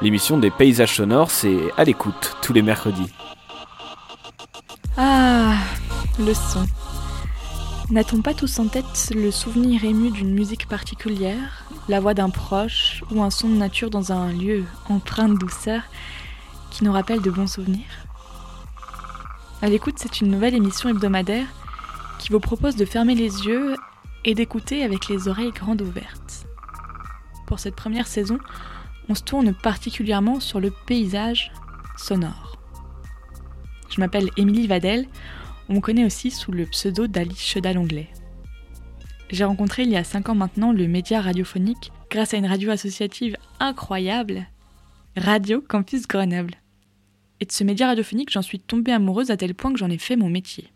L'émission 0.00 0.38
des 0.38 0.50
paysages 0.50 0.94
sonores, 0.94 1.30
c'est 1.30 1.58
à 1.76 1.82
l'écoute 1.82 2.36
tous 2.40 2.52
les 2.52 2.62
mercredis. 2.62 3.10
Ah, 4.96 5.54
le 6.18 6.32
son. 6.34 6.66
N'a-t-on 7.90 8.22
pas 8.22 8.34
tous 8.34 8.58
en 8.58 8.68
tête 8.68 9.12
le 9.14 9.30
souvenir 9.30 9.84
ému 9.84 10.10
d'une 10.10 10.32
musique 10.32 10.68
particulière, 10.68 11.64
la 11.88 12.00
voix 12.00 12.14
d'un 12.14 12.30
proche 12.30 13.02
ou 13.10 13.22
un 13.22 13.30
son 13.30 13.48
de 13.48 13.54
nature 13.54 13.90
dans 13.90 14.12
un 14.12 14.32
lieu 14.32 14.64
empreint 14.88 15.28
de 15.28 15.36
douceur 15.36 15.82
qui 16.70 16.84
nous 16.84 16.92
rappelle 16.92 17.20
de 17.20 17.30
bons 17.30 17.46
souvenirs? 17.46 18.07
À 19.60 19.68
l'écoute, 19.68 19.96
c'est 19.98 20.20
une 20.20 20.30
nouvelle 20.30 20.54
émission 20.54 20.88
hebdomadaire 20.88 21.48
qui 22.20 22.30
vous 22.30 22.38
propose 22.38 22.76
de 22.76 22.84
fermer 22.84 23.16
les 23.16 23.44
yeux 23.44 23.74
et 24.24 24.36
d'écouter 24.36 24.84
avec 24.84 25.08
les 25.08 25.26
oreilles 25.26 25.50
grandes 25.50 25.82
ouvertes. 25.82 26.46
Pour 27.46 27.58
cette 27.58 27.74
première 27.74 28.06
saison, 28.06 28.38
on 29.08 29.16
se 29.16 29.22
tourne 29.22 29.52
particulièrement 29.52 30.38
sur 30.38 30.60
le 30.60 30.70
paysage 30.86 31.50
sonore. 31.96 32.56
Je 33.90 34.00
m'appelle 34.00 34.30
Émilie 34.36 34.68
Vadel, 34.68 35.08
on 35.68 35.74
me 35.74 35.80
connaît 35.80 36.04
aussi 36.04 36.30
sous 36.30 36.52
le 36.52 36.64
pseudo 36.66 37.08
d'Alice 37.08 37.42
Chedal-Anglais. 37.42 38.10
J'ai 39.30 39.44
rencontré 39.44 39.82
il 39.82 39.90
y 39.90 39.96
a 39.96 40.04
5 40.04 40.28
ans 40.28 40.34
maintenant 40.36 40.70
le 40.70 40.86
média 40.86 41.20
radiophonique 41.20 41.90
grâce 42.10 42.32
à 42.32 42.36
une 42.36 42.46
radio 42.46 42.70
associative 42.70 43.36
incroyable, 43.58 44.46
Radio 45.16 45.60
Campus 45.60 46.06
Grenoble. 46.06 46.54
Et 47.40 47.46
de 47.46 47.52
ce 47.52 47.64
média 47.64 47.86
radiophonique, 47.86 48.30
j'en 48.30 48.42
suis 48.42 48.58
tombée 48.58 48.92
amoureuse 48.92 49.30
à 49.30 49.36
tel 49.36 49.54
point 49.54 49.72
que 49.72 49.78
j'en 49.78 49.90
ai 49.90 49.98
fait 49.98 50.16
mon 50.16 50.28
métier. 50.28 50.72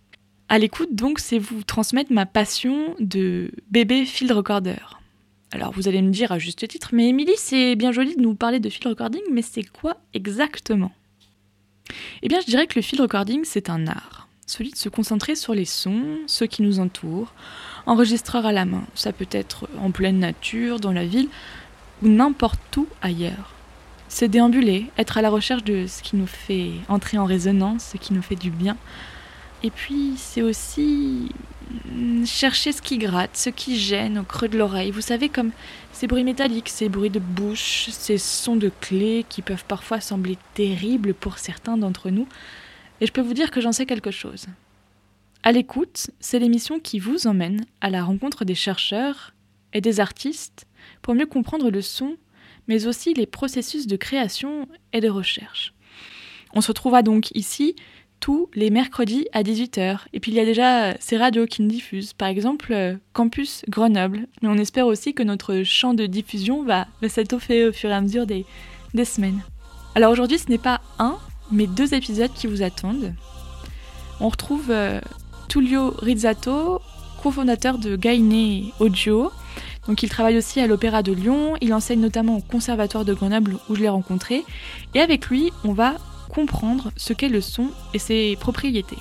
À 0.49 0.59
l'écoute, 0.59 0.95
donc, 0.95 1.19
c'est 1.19 1.39
vous 1.39 1.63
transmettre 1.63 2.13
ma 2.13 2.27
passion 2.27 2.95
de 3.01 3.51
bébé 3.71 4.05
field 4.05 4.33
recorder. 4.33 4.77
Alors 5.53 5.73
vous 5.73 5.87
allez 5.87 6.01
me 6.01 6.11
dire 6.11 6.33
à 6.33 6.39
juste 6.39 6.67
titre, 6.67 6.91
mais 6.93 7.09
Émilie, 7.09 7.37
c'est 7.37 7.77
bien 7.77 7.93
joli 7.93 8.17
de 8.17 8.23
nous 8.23 8.35
parler 8.35 8.59
de 8.59 8.71
field 8.71 8.87
recording, 8.87 9.21
mais 9.31 9.43
c'est 9.43 9.65
quoi 9.65 9.99
exactement? 10.15 10.93
Eh 12.23 12.29
bien, 12.29 12.41
je 12.41 12.47
dirais 12.47 12.67
que 12.67 12.79
le 12.79 12.83
field 12.83 13.03
recording, 13.03 13.43
c'est 13.45 13.69
un 13.69 13.87
art. 13.87 14.29
Celui 14.47 14.71
de 14.71 14.77
se 14.77 14.89
concentrer 14.89 15.35
sur 15.35 15.55
les 15.55 15.67
sons, 15.67 16.19
ceux 16.27 16.47
qui 16.47 16.63
nous 16.63 16.81
entourent, 16.81 17.33
enregistrer 17.85 18.39
à 18.39 18.53
la 18.53 18.65
main. 18.65 18.85
Ça 18.95 19.13
peut 19.13 19.29
être 19.31 19.69
en 19.79 19.91
pleine 19.91 20.19
nature, 20.19 20.81
dans 20.81 20.93
la 20.93 21.05
ville, 21.05 21.29
ou 22.03 22.09
n'importe 22.09 22.77
où 22.77 22.87
ailleurs. 23.03 23.55
Se 24.13 24.25
déambuler, 24.25 24.87
être 24.99 25.17
à 25.17 25.23
la 25.23 25.31
recherche 25.31 25.65
de 25.65 25.87
ce 25.87 26.03
qui 26.03 26.17
nous 26.17 26.27
fait 26.27 26.73
entrer 26.89 27.17
en 27.17 27.25
résonance, 27.25 27.91
ce 27.93 27.97
qui 27.97 28.13
nous 28.13 28.23
fait 28.23 28.37
du 28.37 28.51
bien. 28.51 28.77
Et 29.63 29.71
puis, 29.71 30.15
c'est 30.17 30.43
aussi 30.43 31.31
Mm, 31.91 32.25
chercher 32.27 32.73
ce 32.73 32.83
qui 32.83 32.99
gratte, 32.99 33.37
ce 33.37 33.51
qui 33.51 33.79
gêne 33.79 34.19
au 34.19 34.25
creux 34.25 34.49
de 34.49 34.59
l'oreille. 34.59 34.91
Vous 34.91 35.01
savez, 35.01 35.29
comme 35.29 35.53
ces 35.93 36.07
bruits 36.07 36.25
métalliques, 36.25 36.69
ces 36.69 36.89
bruits 36.89 37.11
de 37.11 37.19
bouche, 37.19 37.89
ces 37.91 38.19
sons 38.19 38.57
de 38.57 38.71
clés 38.81 39.25
qui 39.29 39.43
peuvent 39.43 39.65
parfois 39.65 40.01
sembler 40.01 40.39
terribles 40.55 41.15
pour 41.15 41.39
certains 41.39 41.77
d'entre 41.77 42.11
nous. 42.11 42.27
Et 43.01 43.07
je 43.07 43.13
peux 43.13 43.21
vous 43.21 43.35
dire 43.35 43.51
que 43.51 43.61
j'en 43.61 43.73
sais 43.73 43.87
quelque 43.87 44.11
chose. 44.11 44.47
À 45.43 45.53
l'écoute, 45.53 46.11
c'est 46.21 46.39
l'émission 46.39 46.79
qui 46.79 46.99
vous 46.99 47.27
emmène 47.27 47.65
à 47.81 47.91
la 47.91 48.05
rencontre 48.05 48.45
des 48.45 48.55
chercheurs 48.55 49.33
et 49.73 49.81
des 49.81 49.99
artistes 49.99 50.67
pour 51.01 51.15
mieux 51.15 51.27
comprendre 51.27 51.71
le 51.71 51.83
son, 51.83 52.17
mais 52.69 52.87
aussi 52.87 53.15
les 53.15 53.27
processus 53.27 53.87
de 53.87 53.97
création 53.97 54.69
et 54.93 55.01
de 55.01 55.09
recherche. 55.09 55.75
On 56.55 56.61
se 56.61 56.69
retrouvera 56.69 57.03
donc 57.03 57.31
ici 57.35 57.77
tous 58.23 58.49
les 58.55 58.71
mercredis 58.71 59.27
à 59.33 59.43
18h. 59.43 59.99
Et 60.13 60.21
puis 60.21 60.31
il 60.31 60.37
y 60.37 60.41
a 60.41 60.45
déjà 60.45 60.85
euh, 60.85 60.95
ces 61.01 61.17
radios 61.17 61.47
qui 61.47 61.61
nous 61.61 61.69
diffusent, 61.69 62.13
par 62.13 62.29
exemple 62.29 62.73
euh, 62.73 62.95
Campus 63.13 63.65
Grenoble. 63.69 64.29
Mais 64.41 64.49
on 64.49 64.57
espère 64.57 64.87
aussi 64.87 65.13
que 65.13 65.25
notre 65.25 65.65
champ 65.65 65.93
de 65.93 66.07
diffusion 66.07 66.63
va, 66.63 66.87
s'étoffer 67.07 67.67
au 67.67 67.73
fur 67.73 67.91
et 67.91 67.95
à 67.95 68.01
mesure 68.01 68.25
des, 68.25 68.47
semaines. 69.05 69.41
Alors 69.97 70.13
aujourd'hui, 70.13 70.39
ce 70.39 70.49
n'est 70.49 70.59
pas 70.59 70.81
un, 71.01 71.19
mais 71.51 71.67
deux 71.67 71.95
épisodes 71.95 72.33
qui 72.33 72.47
vous 72.47 72.63
attendent. 72.63 73.13
On 74.21 74.29
retrouve 74.29 74.71
euh, 74.71 75.01
Tullio 75.49 75.93
Rizzato, 75.99 76.81
cofondateur 77.23 77.79
de 77.79 77.97
Gainé 77.97 78.73
Audio. 78.79 79.33
Donc 79.87 80.03
il 80.03 80.09
travaille 80.09 80.39
aussi 80.39 80.61
à 80.61 80.67
l'Opéra 80.67 81.03
de 81.03 81.13
Lyon, 81.13 81.55
il 81.61 81.75
enseigne 81.75 82.01
notamment 82.01 82.37
au 82.37 82.41
Conservatoire 82.41 83.05
de 83.05 83.15
Grenoble 83.15 83.57
où 83.69 83.75
je 83.75 83.81
l'ai 83.81 83.89
rencontré. 83.89 84.45
Et 84.95 85.01
avec 85.01 85.27
lui, 85.27 85.53
on 85.65 85.73
va 85.73 85.95
comprendre 86.29 86.93
ce 86.97 87.13
qu'est 87.13 87.29
le 87.29 87.41
son 87.41 87.69
et 87.95 87.99
ses 87.99 88.37
propriétés. 88.41 88.99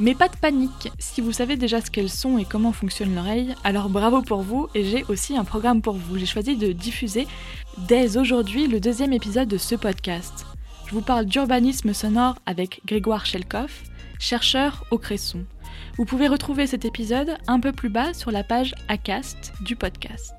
Mais 0.00 0.14
pas 0.14 0.28
de 0.28 0.36
panique, 0.36 0.92
si 1.00 1.20
vous 1.20 1.32
savez 1.32 1.56
déjà 1.56 1.80
ce 1.80 1.90
qu'est 1.90 2.02
le 2.02 2.08
son 2.08 2.38
et 2.38 2.44
comment 2.44 2.72
fonctionne 2.72 3.16
l'oreille, 3.16 3.54
alors 3.64 3.88
bravo 3.88 4.22
pour 4.22 4.42
vous 4.42 4.68
et 4.74 4.84
j'ai 4.84 5.04
aussi 5.08 5.36
un 5.36 5.44
programme 5.44 5.82
pour 5.82 5.94
vous. 5.94 6.18
J'ai 6.18 6.26
choisi 6.26 6.56
de 6.56 6.72
diffuser 6.72 7.26
dès 7.88 8.16
aujourd'hui 8.16 8.68
le 8.68 8.78
deuxième 8.78 9.12
épisode 9.12 9.48
de 9.48 9.58
ce 9.58 9.74
podcast. 9.74 10.46
Je 10.86 10.94
vous 10.94 11.02
parle 11.02 11.26
d'urbanisme 11.26 11.92
sonore 11.92 12.36
avec 12.46 12.80
Grégoire 12.86 13.26
Shelkoff, 13.26 13.82
chercheur 14.20 14.84
au 14.92 14.98
Cresson. 14.98 15.44
Vous 15.96 16.04
pouvez 16.04 16.28
retrouver 16.28 16.66
cet 16.66 16.84
épisode 16.84 17.36
un 17.46 17.60
peu 17.60 17.72
plus 17.72 17.88
bas 17.88 18.14
sur 18.14 18.30
la 18.30 18.44
page 18.44 18.74
ACAST 18.88 19.52
du 19.62 19.76
podcast. 19.76 20.34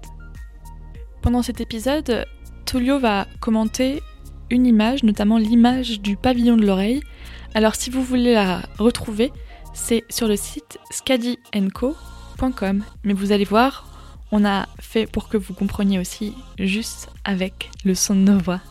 Pendant 1.21 1.41
cet 1.41 1.61
épisode, 1.61 2.25
Tullio 2.65 2.99
va 2.99 3.27
commenter 3.39 4.01
une 4.49 4.65
image, 4.65 5.03
notamment 5.03 5.37
l'image 5.37 6.01
du 6.01 6.15
pavillon 6.15 6.57
de 6.57 6.65
l'oreille. 6.65 7.01
Alors 7.53 7.75
si 7.75 7.89
vous 7.89 8.03
voulez 8.03 8.33
la 8.33 8.61
retrouver, 8.77 9.31
c'est 9.73 10.03
sur 10.09 10.27
le 10.27 10.35
site 10.35 10.79
scadyenco.com. 10.91 12.83
Mais 13.03 13.13
vous 13.13 13.31
allez 13.31 13.45
voir, 13.45 13.87
on 14.31 14.45
a 14.45 14.67
fait 14.79 15.05
pour 15.05 15.29
que 15.29 15.37
vous 15.37 15.53
compreniez 15.53 15.99
aussi 15.99 16.33
juste 16.57 17.09
avec 17.23 17.69
le 17.83 17.95
son 17.95 18.15
de 18.15 18.21
nos 18.21 18.37
voix. 18.37 18.61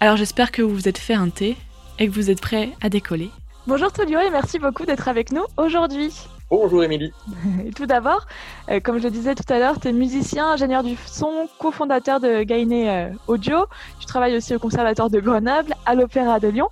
Alors 0.00 0.16
j'espère 0.16 0.50
que 0.50 0.62
vous 0.62 0.74
vous 0.74 0.88
êtes 0.88 0.98
fait 0.98 1.14
un 1.14 1.28
thé 1.28 1.56
et 1.98 2.06
que 2.08 2.12
vous 2.12 2.30
êtes 2.30 2.40
prêts 2.40 2.70
à 2.80 2.88
décoller. 2.88 3.30
Bonjour 3.64 3.92
Tolio 3.92 4.18
et 4.18 4.30
merci 4.30 4.58
beaucoup 4.58 4.84
d'être 4.84 5.06
avec 5.06 5.30
nous 5.30 5.44
aujourd'hui. 5.56 6.12
Bonjour 6.50 6.82
Émilie. 6.82 7.12
tout 7.76 7.86
d'abord, 7.86 8.26
euh, 8.68 8.80
comme 8.80 8.98
je 8.98 9.04
le 9.04 9.10
disais 9.10 9.36
tout 9.36 9.50
à 9.52 9.60
l'heure, 9.60 9.78
tu 9.78 9.86
es 9.86 9.92
musicien, 9.92 10.48
ingénieur 10.48 10.82
du 10.82 10.96
son, 11.06 11.48
cofondateur 11.60 12.18
de 12.18 12.42
Gainé 12.42 12.90
euh, 12.90 13.10
Audio. 13.28 13.66
Tu 14.00 14.06
travailles 14.06 14.36
aussi 14.36 14.52
au 14.52 14.58
Conservatoire 14.58 15.10
de 15.10 15.20
Grenoble, 15.20 15.74
à 15.86 15.94
l'Opéra 15.94 16.40
de 16.40 16.48
Lyon. 16.48 16.70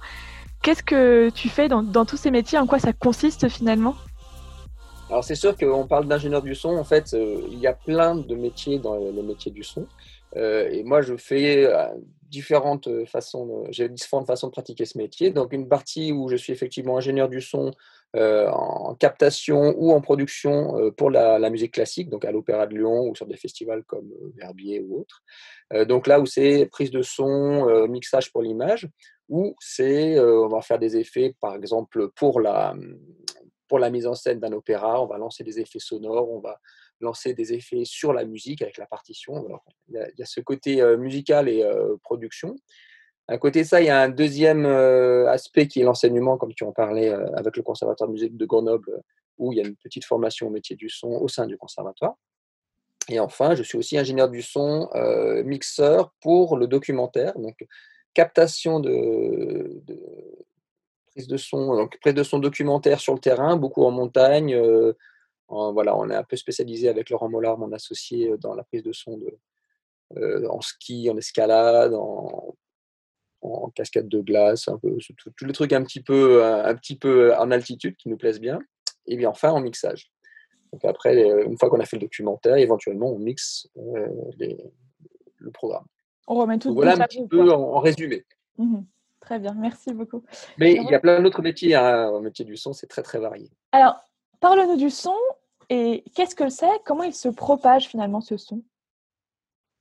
Qu'est-ce 0.62 0.82
que 0.82 1.30
tu 1.30 1.48
fais 1.48 1.68
dans, 1.68 2.04
tous 2.04 2.16
ces 2.16 2.32
métiers? 2.32 2.58
En 2.58 2.66
quoi 2.66 2.80
ça 2.80 2.92
consiste 2.92 3.48
finalement? 3.48 3.94
Alors 5.08 5.22
c'est 5.22 5.36
sûr 5.36 5.56
qu'on 5.56 5.86
parle 5.86 6.08
d'ingénieur 6.08 6.42
du 6.42 6.56
son. 6.56 6.70
En 6.70 6.84
fait, 6.84 7.14
euh, 7.14 7.40
il 7.52 7.60
y 7.60 7.68
a 7.68 7.72
plein 7.72 8.16
de 8.16 8.34
métiers 8.34 8.80
dans 8.80 8.96
le 8.96 9.22
métier 9.22 9.52
du 9.52 9.62
son. 9.62 9.86
et 10.34 10.82
moi, 10.84 11.02
je 11.02 11.16
fais 11.16 11.70
différentes 12.30 12.88
façons, 13.06 13.64
j'ai 13.70 13.88
différentes 13.88 14.26
façons 14.26 14.46
de 14.46 14.52
pratiquer 14.52 14.84
ce 14.84 14.96
métier. 14.96 15.30
Donc 15.30 15.52
une 15.52 15.68
partie 15.68 16.12
où 16.12 16.28
je 16.28 16.36
suis 16.36 16.52
effectivement 16.52 16.96
ingénieur 16.96 17.28
du 17.28 17.40
son 17.40 17.72
euh, 18.16 18.48
en 18.50 18.96
captation 18.96 19.72
ou 19.78 19.92
en 19.92 20.00
production 20.00 20.76
euh, 20.76 20.90
pour 20.90 21.10
la, 21.10 21.48
musique 21.48 21.74
classique, 21.74 22.08
donc 22.08 22.24
à 22.24 22.32
l'Opéra 22.32 22.66
de 22.66 22.74
Lyon 22.74 23.08
ou 23.08 23.14
sur 23.14 23.24
des 23.24 23.36
festivals 23.36 23.84
comme 23.84 24.10
euh, 24.10 24.32
Verbier 24.36 24.80
ou 24.80 24.98
autres. 24.98 25.22
donc 25.86 26.08
là 26.08 26.18
où 26.18 26.26
c'est 26.26 26.66
prise 26.66 26.90
de 26.90 27.02
son, 27.02 27.86
mixage 27.86 28.32
pour 28.32 28.42
l'image, 28.42 28.88
ou 29.28 29.54
c'est 29.60 30.18
on 30.18 30.48
va 30.48 30.60
faire 30.60 30.80
des 30.80 30.96
effets, 30.96 31.36
par 31.40 31.54
exemple 31.54 32.08
pour 32.16 32.40
la 32.40 32.74
pour 33.70 33.78
la 33.78 33.88
mise 33.88 34.06
en 34.06 34.14
scène 34.14 34.38
d'un 34.38 34.52
opéra, 34.52 35.02
on 35.02 35.06
va 35.06 35.16
lancer 35.16 35.44
des 35.44 35.58
effets 35.60 35.78
sonores, 35.78 36.30
on 36.30 36.40
va 36.40 36.60
lancer 37.00 37.32
des 37.32 37.54
effets 37.54 37.86
sur 37.86 38.12
la 38.12 38.26
musique 38.26 38.60
avec 38.60 38.76
la 38.76 38.84
partition. 38.84 39.48
il, 39.88 39.94
y 40.18 40.22
a, 40.22 40.26
ce 40.26 40.40
côté 40.40 40.84
musical 40.98 41.48
et 41.48 41.64
production. 42.02 42.56
À 43.30 43.38
côté 43.38 43.62
de 43.62 43.66
ça, 43.66 43.80
il 43.80 43.86
y 43.86 43.90
a 43.90 44.00
un 44.00 44.08
deuxième 44.08 44.66
euh, 44.66 45.30
aspect 45.30 45.68
qui 45.68 45.80
est 45.80 45.84
l'enseignement, 45.84 46.36
comme 46.36 46.52
tu 46.52 46.64
en 46.64 46.72
parlais 46.72 47.10
euh, 47.10 47.30
avec 47.36 47.56
le 47.56 47.62
Conservatoire 47.62 48.08
de 48.08 48.12
musique 48.12 48.36
de 48.36 48.44
Grenoble, 48.44 49.02
où 49.38 49.52
il 49.52 49.58
y 49.58 49.60
a 49.62 49.64
une 49.64 49.76
petite 49.76 50.04
formation 50.04 50.48
au 50.48 50.50
métier 50.50 50.74
du 50.74 50.88
son 50.88 51.10
au 51.10 51.28
sein 51.28 51.46
du 51.46 51.56
conservatoire. 51.56 52.16
Et 53.08 53.20
enfin, 53.20 53.54
je 53.54 53.62
suis 53.62 53.78
aussi 53.78 53.96
ingénieur 53.96 54.28
du 54.28 54.42
son, 54.42 54.90
euh, 54.96 55.44
mixeur 55.44 56.12
pour 56.20 56.56
le 56.56 56.66
documentaire, 56.66 57.38
donc 57.38 57.64
captation 58.14 58.80
de, 58.80 59.80
prise 61.10 61.26
de 61.26 61.36
son, 61.36 61.76
donc 61.76 61.98
prise 62.00 62.14
de 62.14 62.22
son 62.22 62.38
documentaire 62.38 63.00
sur 63.00 63.14
le 63.14 63.20
terrain, 63.20 63.56
beaucoup 63.56 63.84
en 63.84 63.90
montagne. 63.90 64.56
voilà, 65.48 65.96
on 65.96 66.08
est 66.10 66.14
un 66.14 66.24
peu 66.24 66.36
spécialisé 66.36 66.88
avec 66.88 67.10
Laurent 67.10 67.28
Mollard, 67.28 67.58
mon 67.58 67.72
associé, 67.72 68.34
dans 68.38 68.54
la 68.54 68.64
prise 68.64 68.82
de 68.82 68.92
son 68.92 69.18
de, 69.18 70.46
en 70.46 70.60
ski, 70.60 71.10
en 71.10 71.16
escalade, 71.16 71.94
en 71.94 72.54
en 73.42 73.70
cascade 73.70 74.08
de 74.08 74.20
glace, 74.20 74.68
un 74.68 74.78
peu, 74.78 74.98
tous 75.36 75.44
les 75.44 75.52
trucs 75.52 75.72
un 75.72 75.82
petit, 75.82 76.02
peu, 76.02 76.44
un 76.44 76.74
petit 76.74 76.96
peu 76.96 77.34
en 77.36 77.50
altitude 77.50 77.96
qui 77.96 78.08
nous 78.08 78.16
plaisent 78.16 78.40
bien. 78.40 78.60
Et 79.06 79.16
bien 79.16 79.30
enfin 79.30 79.50
en 79.50 79.60
mixage. 79.60 80.12
Donc 80.72 80.84
après, 80.84 81.20
une 81.44 81.58
fois 81.58 81.68
qu'on 81.68 81.80
a 81.80 81.86
fait 81.86 81.96
le 81.96 82.02
documentaire, 82.02 82.56
éventuellement 82.56 83.10
on 83.10 83.18
mixe 83.18 83.68
euh, 83.78 84.06
le 85.38 85.50
programme. 85.50 85.86
On 86.28 86.34
remet 86.34 86.58
tout 86.58 86.74
Voilà 86.74 86.94
un 86.94 87.06
petit 87.06 87.26
peu 87.26 87.50
en, 87.50 87.80
résumé. 87.80 88.24
Mmh 88.58 88.80
Très 89.20 89.38
bien, 89.38 89.54
merci 89.54 89.92
beaucoup. 89.92 90.22
Mais 90.58 90.74
il 90.74 90.90
y 90.90 90.94
a 90.94 91.00
plein 91.00 91.20
d'autres 91.20 91.42
métiers. 91.42 91.74
Hein. 91.74 92.08
Au 92.08 92.20
métier 92.20 92.44
du 92.44 92.56
son, 92.56 92.72
c'est 92.72 92.86
très 92.86 93.02
très 93.02 93.18
varié. 93.18 93.50
Alors, 93.72 93.96
parle-nous 94.40 94.76
du 94.76 94.90
son 94.90 95.16
et 95.68 96.04
qu'est-ce 96.14 96.34
que 96.34 96.48
c'est? 96.48 96.82
Comment 96.84 97.04
il 97.04 97.14
se 97.14 97.28
propage 97.28 97.86
finalement 97.86 98.20
ce 98.20 98.36
son? 98.36 98.62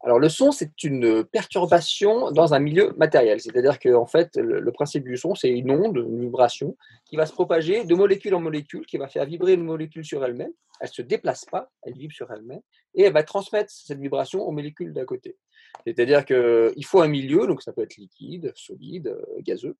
Alors 0.01 0.17
le 0.17 0.29
son, 0.29 0.51
c'est 0.51 0.83
une 0.83 1.25
perturbation 1.25 2.31
dans 2.31 2.53
un 2.53 2.59
milieu 2.59 2.93
matériel. 2.97 3.41
C'est-à-dire 3.41 3.79
que 3.79 3.93
en 3.93 4.05
fait, 4.05 4.37
le, 4.37 4.71
principe 4.71 5.03
du 5.03 5.17
son, 5.17 5.35
c'est 5.35 5.49
une 5.49 5.71
onde, 5.71 5.97
une 5.97 6.21
vibration 6.21 6.77
qui 7.05 7.17
va 7.17 7.25
se 7.25 7.33
propager 7.33 7.83
de 7.83 7.95
molécule 7.95 8.33
en 8.35 8.39
molécule, 8.39 8.85
qui 8.85 8.97
va 8.97 9.09
faire 9.09 9.25
vibrer 9.25 9.53
une 9.53 9.63
molécule 9.63 10.05
sur 10.05 10.23
elle-même. 10.23 10.51
Elle 10.79 10.87
ne 10.87 10.93
se 10.93 11.01
déplace 11.01 11.43
pas, 11.43 11.69
elle 11.81 11.95
vibre 11.95 12.13
sur 12.13 12.31
elle-même, 12.31 12.61
et 12.95 13.03
elle 13.03 13.13
va 13.13 13.23
transmettre 13.23 13.69
cette 13.71 13.99
vibration 13.99 14.41
aux 14.47 14.51
molécules 14.51 14.93
d'à 14.93 15.03
côté. 15.03 15.35
C'est-à-dire 15.85 16.25
qu'il 16.25 16.85
faut 16.85 17.01
un 17.01 17.07
milieu, 17.07 17.47
donc 17.47 17.61
ça 17.61 17.73
peut 17.73 17.83
être 17.83 17.97
liquide, 17.97 18.51
solide, 18.55 19.07
euh, 19.07 19.41
gazeux, 19.41 19.75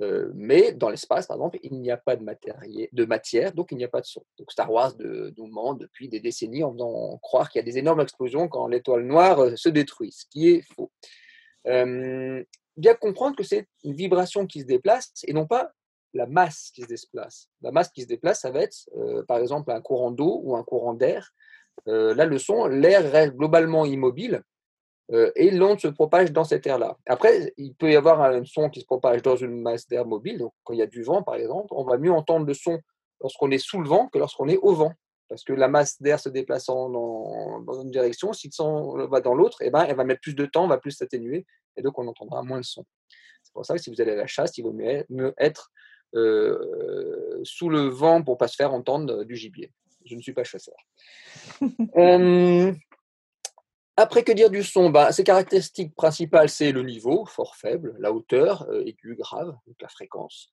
euh, 0.00 0.30
mais 0.34 0.72
dans 0.72 0.88
l'espace, 0.88 1.26
par 1.26 1.36
exemple, 1.36 1.58
il 1.62 1.80
n'y 1.80 1.90
a 1.90 1.96
pas 1.96 2.16
de, 2.16 2.24
de 2.24 3.04
matière, 3.04 3.52
donc 3.52 3.72
il 3.72 3.78
n'y 3.78 3.84
a 3.84 3.88
pas 3.88 4.00
de 4.00 4.06
son. 4.06 4.24
Donc 4.38 4.50
Star 4.50 4.70
Wars 4.72 4.94
nous 4.98 5.46
ment 5.46 5.74
depuis 5.74 6.08
des 6.08 6.20
décennies 6.20 6.64
en 6.64 6.72
faisant 6.72 7.18
croire 7.18 7.50
qu'il 7.50 7.58
y 7.58 7.62
a 7.62 7.64
des 7.64 7.78
énormes 7.78 8.00
explosions 8.00 8.48
quand 8.48 8.66
l'étoile 8.68 9.04
noire 9.04 9.40
euh, 9.40 9.56
se 9.56 9.68
détruit, 9.68 10.12
ce 10.12 10.24
qui 10.30 10.48
est 10.48 10.62
faux. 10.74 10.90
Euh, 11.66 12.42
bien 12.76 12.94
comprendre 12.94 13.36
que 13.36 13.44
c'est 13.44 13.68
une 13.84 13.94
vibration 13.94 14.46
qui 14.46 14.60
se 14.60 14.66
déplace 14.66 15.12
et 15.26 15.32
non 15.32 15.46
pas 15.46 15.72
la 16.14 16.26
masse 16.26 16.70
qui 16.74 16.82
se 16.82 16.88
déplace. 16.88 17.48
La 17.60 17.70
masse 17.70 17.90
qui 17.90 18.02
se 18.02 18.06
déplace, 18.06 18.40
ça 18.40 18.50
va 18.50 18.62
être 18.62 18.86
par 19.28 19.38
exemple 19.38 19.70
un 19.70 19.80
courant 19.80 20.10
d'eau 20.10 20.40
ou 20.44 20.56
un 20.56 20.62
courant 20.62 20.92
d'air. 20.92 21.32
là, 21.86 22.26
le 22.26 22.38
son, 22.38 22.66
l'air 22.66 23.10
reste 23.10 23.34
globalement 23.34 23.86
immobile, 23.86 24.34
euh, 24.36 24.42
et 25.36 25.50
l'onde 25.50 25.80
se 25.80 25.88
propage 25.88 26.32
dans 26.32 26.44
cet 26.44 26.66
air-là. 26.66 26.96
Après, 27.06 27.52
il 27.58 27.74
peut 27.74 27.90
y 27.90 27.96
avoir 27.96 28.22
un 28.22 28.44
son 28.44 28.70
qui 28.70 28.80
se 28.80 28.86
propage 28.86 29.22
dans 29.22 29.36
une 29.36 29.60
masse 29.60 29.86
d'air 29.86 30.06
mobile. 30.06 30.38
Donc, 30.38 30.52
quand 30.64 30.72
il 30.72 30.78
y 30.78 30.82
a 30.82 30.86
du 30.86 31.02
vent, 31.02 31.22
par 31.22 31.34
exemple, 31.34 31.68
on 31.70 31.84
va 31.84 31.98
mieux 31.98 32.12
entendre 32.12 32.46
le 32.46 32.54
son 32.54 32.80
lorsqu'on 33.20 33.50
est 33.50 33.58
sous 33.58 33.80
le 33.80 33.88
vent 33.88 34.08
que 34.08 34.18
lorsqu'on 34.18 34.48
est 34.48 34.58
au 34.58 34.74
vent. 34.74 34.92
Parce 35.28 35.44
que 35.44 35.52
la 35.54 35.68
masse 35.68 36.00
d'air 36.02 36.20
se 36.20 36.28
déplaçant 36.28 36.90
dans, 36.90 37.80
une 37.82 37.90
direction, 37.90 38.32
si 38.32 38.48
le 38.48 38.52
son 38.52 39.06
va 39.06 39.20
dans 39.20 39.34
l'autre, 39.34 39.58
eh 39.62 39.70
ben, 39.70 39.84
elle 39.88 39.96
va 39.96 40.04
mettre 40.04 40.20
plus 40.20 40.34
de 40.34 40.44
temps, 40.44 40.66
va 40.66 40.76
plus 40.76 40.90
s'atténuer, 40.90 41.46
et 41.76 41.80
donc 41.80 41.98
on 41.98 42.06
entendra 42.06 42.42
moins 42.42 42.58
de 42.58 42.64
son. 42.66 42.84
C'est 43.42 43.52
pour 43.54 43.64
ça 43.64 43.74
que 43.74 43.80
si 43.80 43.88
vous 43.88 44.00
allez 44.02 44.12
à 44.12 44.16
la 44.16 44.26
chasse, 44.26 44.58
il 44.58 44.62
vaut 44.62 44.74
mieux 44.74 45.34
être 45.38 45.72
euh, 46.14 47.40
sous 47.44 47.70
le 47.70 47.88
vent 47.88 48.22
pour 48.22 48.34
ne 48.34 48.38
pas 48.38 48.48
se 48.48 48.56
faire 48.56 48.74
entendre 48.74 49.24
du 49.24 49.34
gibier. 49.34 49.72
Je 50.04 50.16
ne 50.16 50.20
suis 50.20 50.34
pas 50.34 50.44
chasseur. 50.44 50.76
euh, 51.96 52.74
après, 53.96 54.24
que 54.24 54.32
dire 54.32 54.50
du 54.50 54.62
son? 54.62 54.90
Bah, 54.90 55.12
Ses 55.12 55.24
caractéristiques 55.24 55.94
principales, 55.94 56.48
c'est 56.48 56.72
le 56.72 56.82
niveau, 56.82 57.26
fort 57.26 57.56
faible, 57.56 57.94
la 57.98 58.12
hauteur, 58.12 58.66
euh, 58.70 58.84
aigu, 58.86 59.14
grave, 59.16 59.54
donc 59.66 59.76
la 59.80 59.88
fréquence, 59.88 60.50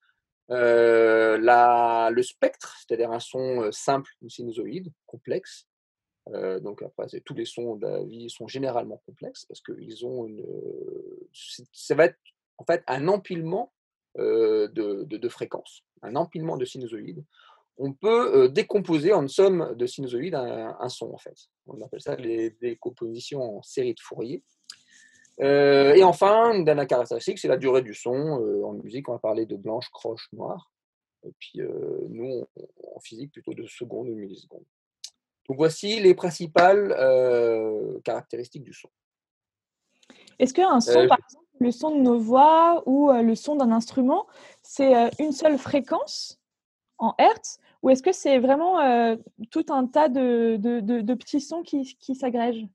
euh, 0.51 1.37
le 1.37 2.23
spectre, 2.23 2.75
c'est-à-dire 2.79 3.11
un 3.11 3.19
son 3.19 3.63
euh, 3.63 3.71
simple, 3.71 4.11
une 4.21 4.29
sinusoïde, 4.29 4.91
complexe. 5.05 5.67
donc 6.61 6.83
après, 6.83 7.07
tous 7.25 7.33
les 7.33 7.45
sons 7.45 7.75
de 7.75 7.87
la 7.87 8.03
vie 8.03 8.29
sont 8.29 8.47
généralement 8.47 9.01
complexes 9.05 9.45
parce 9.45 9.61
qu'ils 9.61 10.05
ont 10.05 10.25
une. 10.27 10.45
ça 11.71 11.95
va 11.95 12.05
être 12.05 12.19
en 12.57 12.65
fait 12.65 12.83
un 12.87 13.07
empilement 13.07 13.73
de, 14.15 15.05
de 15.05 15.29
fréquences, 15.29 15.83
un 16.03 16.15
empilement 16.15 16.57
de 16.57 16.65
sinusoïdes 16.65 17.23
on 17.79 17.93
peut 17.93 18.49
décomposer 18.49 19.13
en 19.13 19.27
somme 19.27 19.73
de 19.75 19.85
sinusoïdes 19.85 20.35
un, 20.35 20.89
son, 20.89 21.13
en 21.13 21.17
fait. 21.17 21.35
On 21.65 21.81
appelle 21.81 22.01
ça 22.01 22.15
les 22.15 22.51
décompositions 22.61 23.57
en 23.57 23.61
série 23.63 23.93
de 23.93 23.99
Fourier. 24.01 24.43
et 25.39 26.03
enfin, 26.03 26.53
une 26.53 26.65
dernière 26.65 26.87
caractéristique, 26.87 27.39
c'est 27.39 27.47
la 27.47 27.57
durée 27.57 27.81
du 27.81 27.93
son. 27.93 28.11
en 28.65 28.73
musique, 28.73 29.07
on 29.07 29.13
va 29.13 29.19
parler 29.19 29.45
de 29.45 29.55
blanche, 29.55 29.89
croche, 29.91 30.27
noire. 30.33 30.69
Et 31.25 31.31
puis, 31.39 31.61
nous, 32.09 32.45
en 32.95 32.99
physique, 32.99 33.31
plutôt 33.31 33.53
de 33.53 33.65
secondes 33.65 34.09
ou 34.09 34.15
millisecondes. 34.15 34.65
Donc, 35.47 35.57
voici 35.57 36.01
les 36.01 36.13
principales 36.13 36.89
caractéristiques 38.03 38.63
du 38.63 38.73
son. 38.73 38.89
Est-ce 40.37 40.53
qu'un 40.53 40.81
son, 40.81 41.07
par 41.07 41.19
exemple, 41.19 41.45
le 41.61 41.71
son 41.71 41.95
de 41.95 42.01
nos 42.01 42.19
voix 42.19 42.83
ou 42.85 43.09
le 43.13 43.35
son 43.35 43.55
d'un 43.55 43.71
instrument, 43.71 44.27
c'est 44.63 44.93
une 45.17 45.31
seule 45.31 45.57
fréquence 45.57 46.39
en 46.97 47.15
Hertz 47.17 47.59
ou 47.81 47.89
est-ce 47.89 48.03
que 48.03 48.11
c'est 48.11 48.39
vraiment 48.39 49.17
tout 49.51 49.65
un 49.69 49.87
tas 49.87 50.09
de, 50.09 50.57
de, 50.57 51.13
petits 51.13 51.41
sons 51.41 51.63
qui, 51.63 51.95
qui 51.99 52.15
s'agrègent? 52.15 52.67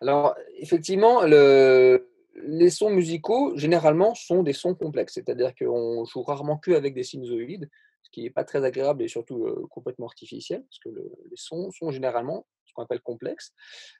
Alors, 0.00 0.34
effectivement, 0.58 1.22
le, 1.22 2.10
les 2.34 2.70
sons 2.70 2.90
musicaux, 2.90 3.56
généralement, 3.56 4.14
sont 4.14 4.42
des 4.42 4.52
sons 4.52 4.74
complexes. 4.74 5.14
C'est-à-dire 5.14 5.54
qu'on 5.54 6.04
joue 6.04 6.22
rarement 6.22 6.56
que 6.56 6.72
avec 6.72 6.94
des 6.94 7.04
sinusoïdes, 7.04 7.68
ce 8.02 8.10
qui 8.10 8.22
n'est 8.22 8.30
pas 8.30 8.44
très 8.44 8.64
agréable 8.64 9.02
et 9.02 9.08
surtout 9.08 9.46
complètement 9.70 10.06
artificiel, 10.06 10.62
parce 10.64 10.78
que 10.78 10.88
les 10.88 11.36
sons 11.36 11.70
sont 11.70 11.90
généralement 11.90 12.46
ce 12.64 12.72
qu'on 12.72 12.82
appelle 12.82 13.00
complexes. 13.00 13.52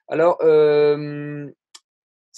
Alors, 0.07 0.37
ce 0.41 1.51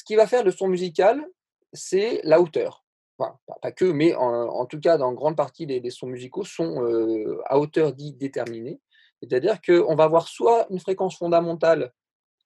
qui 0.05 0.15
va 0.15 0.27
faire 0.27 0.43
le 0.43 0.51
son 0.51 0.67
musical, 0.67 1.25
c'est 1.73 2.21
la 2.23 2.41
hauteur 2.41 2.86
pas, 3.17 3.39
que, 3.75 3.85
mais 3.85 4.13
en, 4.15 4.65
tout 4.65 4.79
cas, 4.79 4.97
dans 4.97 5.11
grande 5.13 5.35
partie 5.35 5.65
des, 5.65 5.89
sons 5.89 6.07
musicaux 6.07 6.43
sont 6.43 6.83
euh, 6.83 7.41
à 7.45 7.59
hauteur 7.59 7.93
dite 7.93 8.17
déterminée. 8.17 8.79
C'est-à-dire 9.21 9.59
qu'on 9.61 9.95
va 9.95 10.03
avoir 10.03 10.27
soit 10.27 10.67
une 10.69 10.79
fréquence 10.79 11.17
fondamentale 11.17 11.91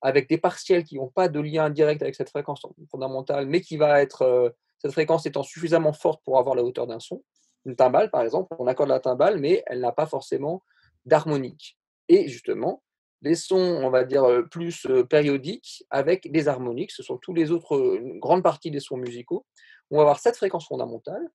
avec 0.01 0.29
des 0.29 0.37
partiels 0.37 0.83
qui 0.83 0.95
n'ont 0.95 1.09
pas 1.09 1.27
de 1.27 1.39
lien 1.39 1.69
direct 1.69 2.01
avec 2.01 2.15
cette 2.15 2.29
fréquence 2.29 2.61
fondamentale, 2.89 3.45
mais 3.45 3.61
qui 3.61 3.77
va 3.77 4.01
être, 4.01 4.23
euh, 4.23 4.49
cette 4.79 4.91
fréquence 4.91 5.25
étant 5.25 5.43
suffisamment 5.43 5.93
forte 5.93 6.23
pour 6.23 6.39
avoir 6.39 6.55
la 6.55 6.63
hauteur 6.63 6.87
d'un 6.87 6.99
son. 6.99 7.23
Une 7.65 7.75
timbale, 7.75 8.09
par 8.09 8.21
exemple, 8.21 8.55
on 8.57 8.65
accorde 8.65 8.89
la 8.89 8.99
timbale, 8.99 9.39
mais 9.39 9.63
elle 9.67 9.81
n'a 9.81 9.91
pas 9.91 10.07
forcément 10.07 10.63
d'harmonique. 11.05 11.77
Et 12.09 12.27
justement, 12.27 12.81
les 13.21 13.35
sons, 13.35 13.79
on 13.83 13.89
va 13.89 14.03
dire, 14.03 14.23
euh, 14.23 14.43
plus 14.43 14.87
périodiques 15.09 15.83
avec 15.89 16.31
des 16.31 16.47
harmoniques, 16.47 16.91
ce 16.91 17.03
sont 17.03 17.17
tous 17.17 17.33
les 17.33 17.51
autres, 17.51 17.97
une 17.99 18.19
grande 18.19 18.43
partie 18.43 18.71
des 18.71 18.79
sons 18.79 18.97
musicaux, 18.97 19.45
on 19.89 19.97
va 19.97 20.01
avoir 20.03 20.19
cette 20.19 20.37
fréquence 20.37 20.67
fondamentale 20.67 21.27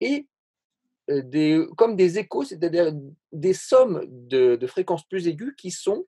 et 0.00 0.28
des, 1.08 1.66
comme 1.76 1.96
des 1.96 2.18
échos, 2.18 2.44
c'est-à-dire 2.44 2.92
des 3.32 3.52
sommes 3.52 4.04
de, 4.08 4.66
fréquences 4.66 5.06
plus 5.06 5.28
aiguës 5.28 5.54
qui 5.56 5.70
sont 5.70 6.06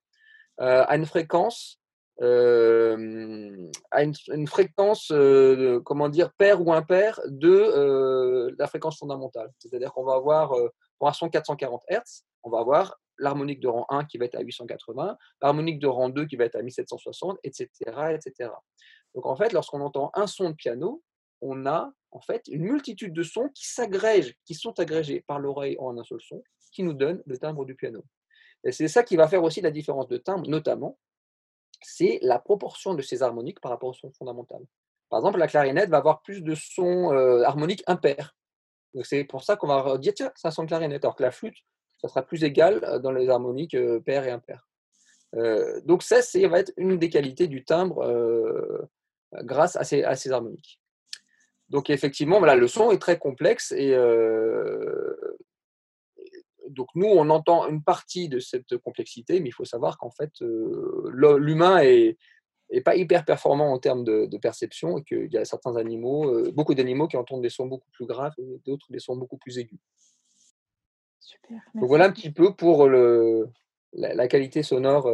à 0.58 0.96
une 0.96 1.04
fréquence, 1.04 1.82
à 2.18 2.24
une, 2.94 4.46
fréquence, 4.46 5.12
comment 5.84 6.08
dire, 6.08 6.32
paire 6.32 6.62
ou 6.66 6.72
impair 6.72 7.20
de 7.26 8.54
la 8.58 8.66
fréquence 8.68 8.98
fondamentale. 8.98 9.50
C'est-à-dire 9.58 9.92
qu'on 9.92 10.04
va 10.04 10.14
avoir, 10.14 10.54
pour 10.98 11.08
un 11.08 11.12
son 11.12 11.28
440 11.28 11.82
Hz, 11.90 12.22
on 12.42 12.50
va 12.50 12.60
avoir 12.60 12.96
l'harmonique 13.18 13.60
de 13.60 13.68
rang 13.68 13.86
1 13.88 14.04
qui 14.04 14.18
va 14.18 14.26
être 14.26 14.34
à 14.36 14.40
880, 14.40 15.16
l'harmonique 15.42 15.78
de 15.78 15.86
rang 15.86 16.08
2 16.08 16.26
qui 16.26 16.36
va 16.36 16.44
être 16.44 16.56
à 16.56 16.62
1760, 16.62 17.38
etc. 17.42 17.68
etc. 18.12 18.50
Donc 19.14 19.26
en 19.26 19.36
fait, 19.36 19.52
lorsqu'on 19.52 19.80
entend 19.80 20.10
un 20.14 20.26
son 20.26 20.50
de 20.50 20.54
piano, 20.54 21.02
on 21.40 21.66
a 21.66 21.92
en 22.10 22.20
fait 22.20 22.42
une 22.48 22.62
multitude 22.62 23.12
de 23.12 23.22
sons 23.22 23.48
qui 23.54 23.66
s'agrègent, 23.66 24.34
qui 24.44 24.54
sont 24.54 24.78
agrégés 24.80 25.24
par 25.26 25.38
l'oreille 25.38 25.76
en 25.78 25.96
un 25.98 26.04
seul 26.04 26.20
son, 26.20 26.42
qui 26.72 26.82
nous 26.82 26.92
donne 26.92 27.22
le 27.26 27.38
timbre 27.38 27.64
du 27.64 27.74
piano. 27.74 28.04
Et 28.64 28.72
c'est 28.72 28.88
ça 28.88 29.02
qui 29.02 29.16
va 29.16 29.28
faire 29.28 29.42
aussi 29.42 29.60
la 29.60 29.70
différence 29.70 30.08
de 30.08 30.16
timbre, 30.16 30.48
notamment, 30.48 30.98
c'est 31.82 32.18
la 32.22 32.38
proportion 32.38 32.94
de 32.94 33.02
ces 33.02 33.22
harmoniques 33.22 33.60
par 33.60 33.70
rapport 33.70 33.90
au 33.90 33.94
son 33.94 34.10
fondamental. 34.12 34.60
Par 35.08 35.20
exemple, 35.20 35.38
la 35.38 35.46
clarinette 35.46 35.88
va 35.88 35.98
avoir 35.98 36.22
plus 36.22 36.42
de 36.42 36.54
sons 36.54 37.12
euh, 37.12 37.42
harmoniques 37.42 37.84
impairs. 37.86 38.34
C'est 39.02 39.24
pour 39.24 39.44
ça 39.44 39.56
qu'on 39.56 39.66
va 39.66 39.98
dire 39.98 40.14
tiens, 40.14 40.32
son 40.50 40.62
de 40.62 40.68
clarinette, 40.68 41.04
alors 41.04 41.16
que 41.16 41.22
la 41.22 41.30
flûte, 41.30 41.56
ça 41.98 42.08
sera 42.08 42.22
plus 42.22 42.44
égal 42.44 42.80
euh, 42.84 42.98
dans 42.98 43.12
les 43.12 43.28
harmoniques 43.28 43.74
euh, 43.74 44.00
paires 44.00 44.26
et 44.26 44.30
impaires. 44.30 44.68
donc 45.84 46.02
ça, 46.02 46.22
ça 46.22 46.48
va 46.48 46.60
être 46.60 46.72
une 46.76 46.98
des 46.98 47.10
qualités 47.10 47.48
du 47.48 47.64
timbre 47.64 48.88
grâce 49.42 49.76
à 49.76 49.84
ces 49.84 50.32
harmoniques. 50.32 50.80
Donc 51.68 51.90
effectivement, 51.90 52.38
voilà, 52.38 52.54
le 52.54 52.68
son 52.68 52.90
est 52.90 52.98
très 52.98 53.18
complexe 53.18 53.72
et 53.72 53.92
euh, 53.94 55.14
donc 56.68 56.88
nous, 56.94 57.06
on 57.06 57.28
entend 57.30 57.68
une 57.68 57.82
partie 57.82 58.28
de 58.28 58.38
cette 58.38 58.76
complexité, 58.78 59.40
mais 59.40 59.48
il 59.48 59.52
faut 59.52 59.64
savoir 59.64 59.98
qu'en 59.98 60.10
fait, 60.10 60.30
euh, 60.42 61.10
l'humain 61.12 61.78
est, 61.78 62.16
pas 62.84 62.96
hyper 62.96 63.24
performant 63.24 63.72
en 63.72 63.78
termes 63.78 64.04
de, 64.04 64.38
perception 64.38 64.98
et 64.98 65.04
qu'il 65.04 65.32
y 65.32 65.38
a 65.38 65.44
certains 65.44 65.76
animaux, 65.76 66.30
euh, 66.30 66.52
beaucoup 66.52 66.74
d'animaux 66.74 67.08
qui 67.08 67.16
entendent 67.16 67.42
des 67.42 67.50
sons 67.50 67.66
beaucoup 67.66 67.90
plus 67.92 68.06
graves 68.06 68.34
et 68.38 68.60
d'autres 68.64 68.86
des 68.90 68.98
sons 68.98 69.16
beaucoup 69.16 69.38
plus 69.38 69.58
aigus. 69.58 69.80
Super. 71.26 71.60
Donc 71.74 71.88
voilà 71.88 72.06
un 72.06 72.12
petit 72.12 72.30
peu 72.30 72.54
pour 72.54 72.86
le, 72.86 73.48
la, 73.92 74.28
qualité 74.28 74.62
sonore 74.62 75.10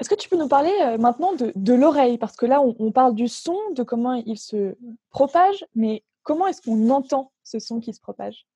est-ce 0.00 0.08
que 0.08 0.14
tu 0.16 0.28
peux 0.28 0.36
nous 0.36 0.48
parler 0.48 0.72
euh, 0.82 0.98
maintenant 0.98 1.32
de, 1.34 1.74
l'oreille? 1.74 2.18
Parce 2.18 2.36
que 2.36 2.46
là, 2.46 2.60
on, 2.60 2.90
parle 2.90 3.14
du 3.14 3.28
son, 3.28 3.58
de 3.72 3.82
comment 3.82 4.14
il 4.14 4.38
se 4.38 4.76
propage, 5.10 5.64
mais 5.74 6.02
comment 6.22 6.48
est-ce 6.48 6.62
qu'on 6.62 6.90
entend 6.90 7.32
ce 7.44 7.58
son 7.58 7.80
qui 7.80 7.94
se 7.94 8.00
propage? 8.00 8.46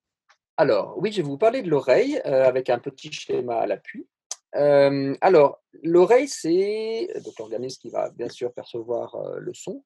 Alors, 0.56 0.98
oui, 0.98 1.12
je 1.12 1.22
vais 1.22 1.28
vous 1.28 1.38
parler 1.38 1.62
de 1.62 1.70
l'oreille 1.70 2.20
euh, 2.26 2.44
avec 2.44 2.68
un 2.70 2.78
petit 2.78 3.12
schéma 3.12 3.60
à 3.60 3.66
l'appui. 3.66 4.08
Euh, 4.56 5.14
alors, 5.20 5.62
l'oreille, 5.84 6.26
c'est 6.26 7.08
l'organisme 7.38 7.80
qui 7.80 7.90
va 7.90 8.10
bien 8.10 8.28
sûr 8.28 8.52
percevoir 8.52 9.16
le 9.38 9.54
son. 9.54 9.84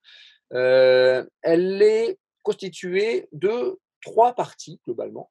elle 0.51 1.83
est 1.83 2.19
constitué 2.43 3.29
de 3.33 3.79
trois 4.01 4.33
parties 4.33 4.81
globalement 4.85 5.31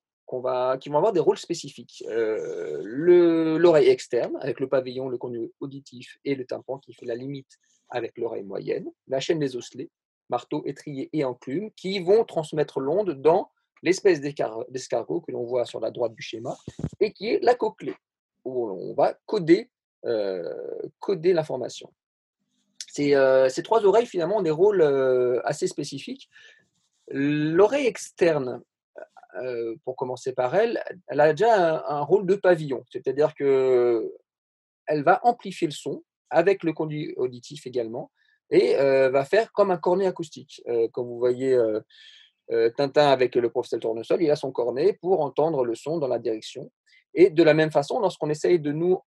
qui 0.80 0.90
vont 0.90 0.98
avoir 0.98 1.14
des 1.14 1.20
rôles 1.20 1.38
spécifiques. 1.38 2.04
Euh, 2.08 2.82
l'oreille 3.58 3.90
externe, 3.90 4.38
avec 4.42 4.60
le 4.60 4.68
pavillon, 4.68 5.10
le 5.10 5.18
conduit 5.18 5.52
auditif 5.60 6.18
et 6.24 6.36
le 6.36 6.46
tympan 6.46 6.80
qui 6.80 6.94
fait 6.94 7.06
la 7.06 7.16
limite 7.16 7.60
avec 7.90 8.18
l'oreille 8.18 8.44
moyenne. 8.44 8.90
La 9.08 9.20
chaîne 9.20 9.40
des 9.40 9.56
osselets, 9.56 9.90
marteau, 10.30 10.64
étrier 10.66 11.10
et 11.12 11.26
enclume, 11.26 11.72
qui 11.72 12.00
vont 12.00 12.24
transmettre 12.24 12.80
l'onde 12.80 13.22
dans 13.22 13.52
l'espèce 13.84 14.22
d'escargot 14.22 15.22
que 15.22 15.32
l'on 15.32 15.44
voit 15.44 15.66
sur 15.66 15.80
la 15.80 15.92
droite 15.92 16.14
du 16.14 16.22
schéma, 16.22 16.56
et 17.00 17.12
qui 17.12 17.28
est 17.28 17.44
la 17.44 17.56
cochlée, 17.56 17.96
où 18.46 18.70
on 18.70 18.94
va 18.94 19.18
coder, 19.26 19.70
euh, 20.06 20.54
l'information. 21.08 21.92
Euh, 23.00 23.50
ces, 23.50 23.64
trois 23.64 23.86
oreilles, 23.86 24.06
finalement, 24.06 24.38
ont 24.38 24.42
des 24.42 24.52
rôles 24.52 24.82
assez 25.44 25.68
spécifiques. 25.68 26.30
L'oreille 27.10 27.88
externe, 27.88 28.62
euh, 29.36 29.76
pour 29.86 29.96
commencer 29.96 30.34
par 30.34 30.56
elle, 30.56 30.84
elle 31.08 31.22
a 31.22 31.32
déjà 31.32 31.86
un, 31.88 32.02
rôle 32.02 32.26
de 32.26 32.36
pavillon, 32.36 32.84
c'est-à-dire 32.92 33.34
que 33.34 34.14
elle 34.88 35.04
va 35.04 35.22
amplifier 35.24 35.68
le 35.68 35.74
son 35.74 36.04
avec 36.30 36.64
le 36.64 36.74
conduit 36.74 37.14
auditif 37.16 37.66
également 37.66 38.12
et 38.50 38.76
euh, 38.76 39.10
va 39.10 39.24
faire 39.24 39.54
comme 39.54 39.72
un 39.72 39.78
cornet 39.78 40.06
acoustique. 40.06 40.62
Euh, 40.68 40.90
comme 40.90 41.08
vous 41.08 41.20
voyez 41.20 41.58
Tintin 42.76 43.08
avec 43.08 43.36
le 43.36 43.50
professeur 43.50 43.80
Tournesol, 43.80 44.22
il 44.22 44.30
a 44.30 44.36
son 44.36 44.52
cornet 44.52 44.98
pour 45.02 45.22
entendre 45.22 45.64
le 45.64 45.76
son 45.76 45.98
dans 45.98 46.10
la 46.10 46.20
direction. 46.20 46.70
Et 47.14 47.30
de 47.30 47.44
la 47.44 47.54
même 47.54 47.72
façon, 47.72 48.02
lorsqu'on 48.02 48.30
essaye 48.30 48.60
de 48.60 48.74
nous 48.74 49.00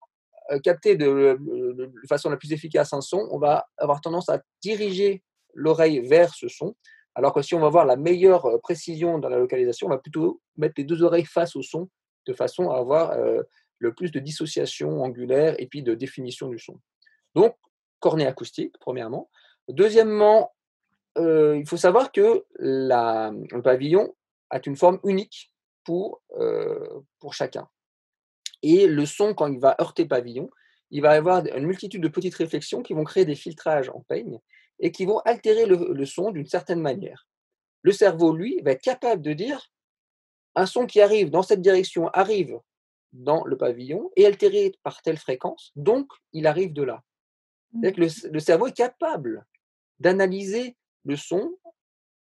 capter 0.62 0.96
de, 0.96 1.38
de, 1.38 1.92
façon 2.08 2.30
la 2.30 2.38
plus 2.38 2.52
efficace 2.52 2.94
un 2.94 3.02
son, 3.02 3.28
on 3.30 3.38
va 3.38 3.66
avoir 3.76 4.00
tendance 4.00 4.30
à 4.30 4.40
diriger 4.62 5.22
l'oreille 5.52 6.00
vers 6.00 6.32
ce 6.32 6.48
son 6.48 6.74
alors 7.14 7.32
que 7.32 7.42
si 7.42 7.54
on 7.54 7.60
va 7.60 7.68
voir 7.68 7.84
la 7.84 7.96
meilleure 7.96 8.46
euh, 8.46 8.58
précision 8.58 9.18
dans 9.18 9.28
la 9.28 9.38
localisation, 9.38 9.86
on 9.86 9.90
va 9.90 9.98
plutôt 9.98 10.40
mettre 10.56 10.74
les 10.78 10.84
deux 10.84 11.02
oreilles 11.02 11.24
face 11.24 11.56
au 11.56 11.62
son 11.62 11.88
de 12.26 12.32
façon 12.32 12.70
à 12.70 12.78
avoir 12.78 13.12
euh, 13.12 13.42
le 13.78 13.94
plus 13.94 14.10
de 14.10 14.18
dissociation 14.18 15.02
angulaire 15.02 15.54
et 15.58 15.66
puis 15.66 15.82
de 15.82 15.94
définition 15.94 16.48
du 16.48 16.58
son. 16.58 16.80
Donc, 17.34 17.56
cornée 18.00 18.26
acoustique, 18.26 18.74
premièrement. 18.80 19.30
Deuxièmement, 19.68 20.52
euh, 21.18 21.56
il 21.56 21.66
faut 21.66 21.76
savoir 21.76 22.10
que 22.12 22.44
le 22.58 23.60
pavillon 23.60 24.14
a 24.50 24.60
une 24.64 24.76
forme 24.76 25.00
unique 25.04 25.52
pour, 25.84 26.22
pour 27.18 27.34
chacun. 27.34 27.68
Et 28.62 28.86
le 28.86 29.04
son, 29.04 29.34
quand 29.34 29.52
il 29.52 29.58
va 29.58 29.76
heurter 29.78 30.06
pavillon, 30.06 30.48
il 30.90 31.02
va 31.02 31.14
y 31.14 31.18
avoir 31.18 31.44
une 31.44 31.66
multitude 31.66 32.00
de 32.00 32.08
petites 32.08 32.34
réflexions 32.36 32.82
qui 32.82 32.94
vont 32.94 33.04
créer 33.04 33.26
des 33.26 33.34
filtrages 33.34 33.90
en 33.90 34.00
peigne 34.08 34.38
et 34.80 34.92
qui 34.92 35.06
vont 35.06 35.18
altérer 35.20 35.66
le, 35.66 36.04
son 36.04 36.30
d'une 36.30 36.46
certaine 36.46 36.80
manière. 36.80 37.26
Le 37.82 37.92
cerveau, 37.92 38.34
lui, 38.34 38.60
va 38.62 38.72
être 38.72 38.82
capable 38.82 39.22
de 39.22 39.32
dire 39.32 39.70
un 40.54 40.66
son 40.66 40.86
qui 40.86 41.00
arrive 41.00 41.30
dans 41.30 41.42
cette 41.42 41.60
direction 41.60 42.08
arrive 42.08 42.58
dans 43.12 43.44
le 43.44 43.56
pavillon 43.56 44.10
et 44.16 44.26
altéré 44.26 44.72
par 44.82 45.02
telle 45.02 45.18
fréquence, 45.18 45.72
donc 45.76 46.08
il 46.32 46.46
arrive 46.46 46.72
de 46.72 46.82
là. 46.82 47.02
Mmh. 47.72 47.88
Le, 47.96 48.30
le, 48.30 48.40
cerveau 48.40 48.66
est 48.66 48.76
capable 48.76 49.44
d'analyser 49.98 50.76
le 51.04 51.16
son, 51.16 51.56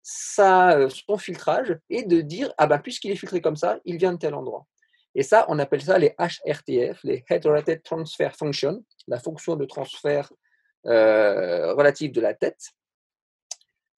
sa, 0.02 0.88
son 0.88 1.18
filtrage 1.18 1.78
et 1.88 2.02
de 2.02 2.20
dire 2.20 2.52
ah 2.58 2.66
ben 2.66 2.78
puisqu'il 2.78 3.12
est 3.12 3.16
filtré 3.16 3.40
comme 3.40 3.56
ça, 3.56 3.78
il 3.84 3.96
vient 3.96 4.12
de 4.12 4.18
tel 4.18 4.34
endroit. 4.34 4.66
Et 5.14 5.22
ça, 5.22 5.44
on 5.48 5.58
appelle 5.58 5.82
ça 5.82 5.98
les 5.98 6.14
HRTF, 6.18 7.02
les 7.04 7.24
Head 7.28 7.82
Transfer 7.82 8.30
Function, 8.36 8.82
la 9.06 9.20
fonction 9.20 9.56
de 9.56 9.64
transfert 9.64 10.32
euh, 10.32 10.36
relative 10.84 12.12
de 12.12 12.20
la 12.20 12.34
tête. 12.34 12.72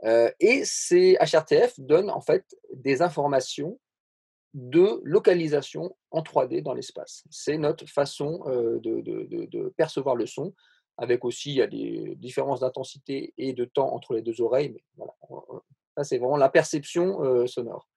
Euh, 0.05 0.31
et 0.41 0.63
ces 0.65 1.17
HRTF 1.21 1.79
donnent 1.79 2.11
en 2.11 2.21
fait 2.21 2.45
des 2.75 3.03
informations 3.03 3.81
de 4.53 5.01
localisation 5.03 5.97
en 6.11 6.21
3D 6.21 6.63
dans 6.63 6.75
l'espace. 6.75 7.25
C'est 7.31 7.59
notre 7.59 7.87
façon 7.87 8.43
euh, 8.47 8.79
de, 8.81 9.73
percevoir 9.77 10.15
le 10.15 10.27
son, 10.27 10.55
avec 10.99 11.25
aussi 11.25 11.51
il 11.51 11.57
y 11.57 11.63
a 11.63 11.67
des 11.67 12.15
différences 12.17 12.61
d'intensité 12.61 13.35
et 13.37 13.53
de 13.53 13.65
temps 13.65 13.93
entre 13.93 14.15
les 14.15 14.23
deux 14.23 14.41
oreilles. 14.41 14.77
Voilà, 14.97 15.13
ça 15.97 16.05
c'est 16.05 16.19
vraiment 16.19 16.37
la 16.37 16.51
perception 16.51 17.47
sonore. 17.47 17.89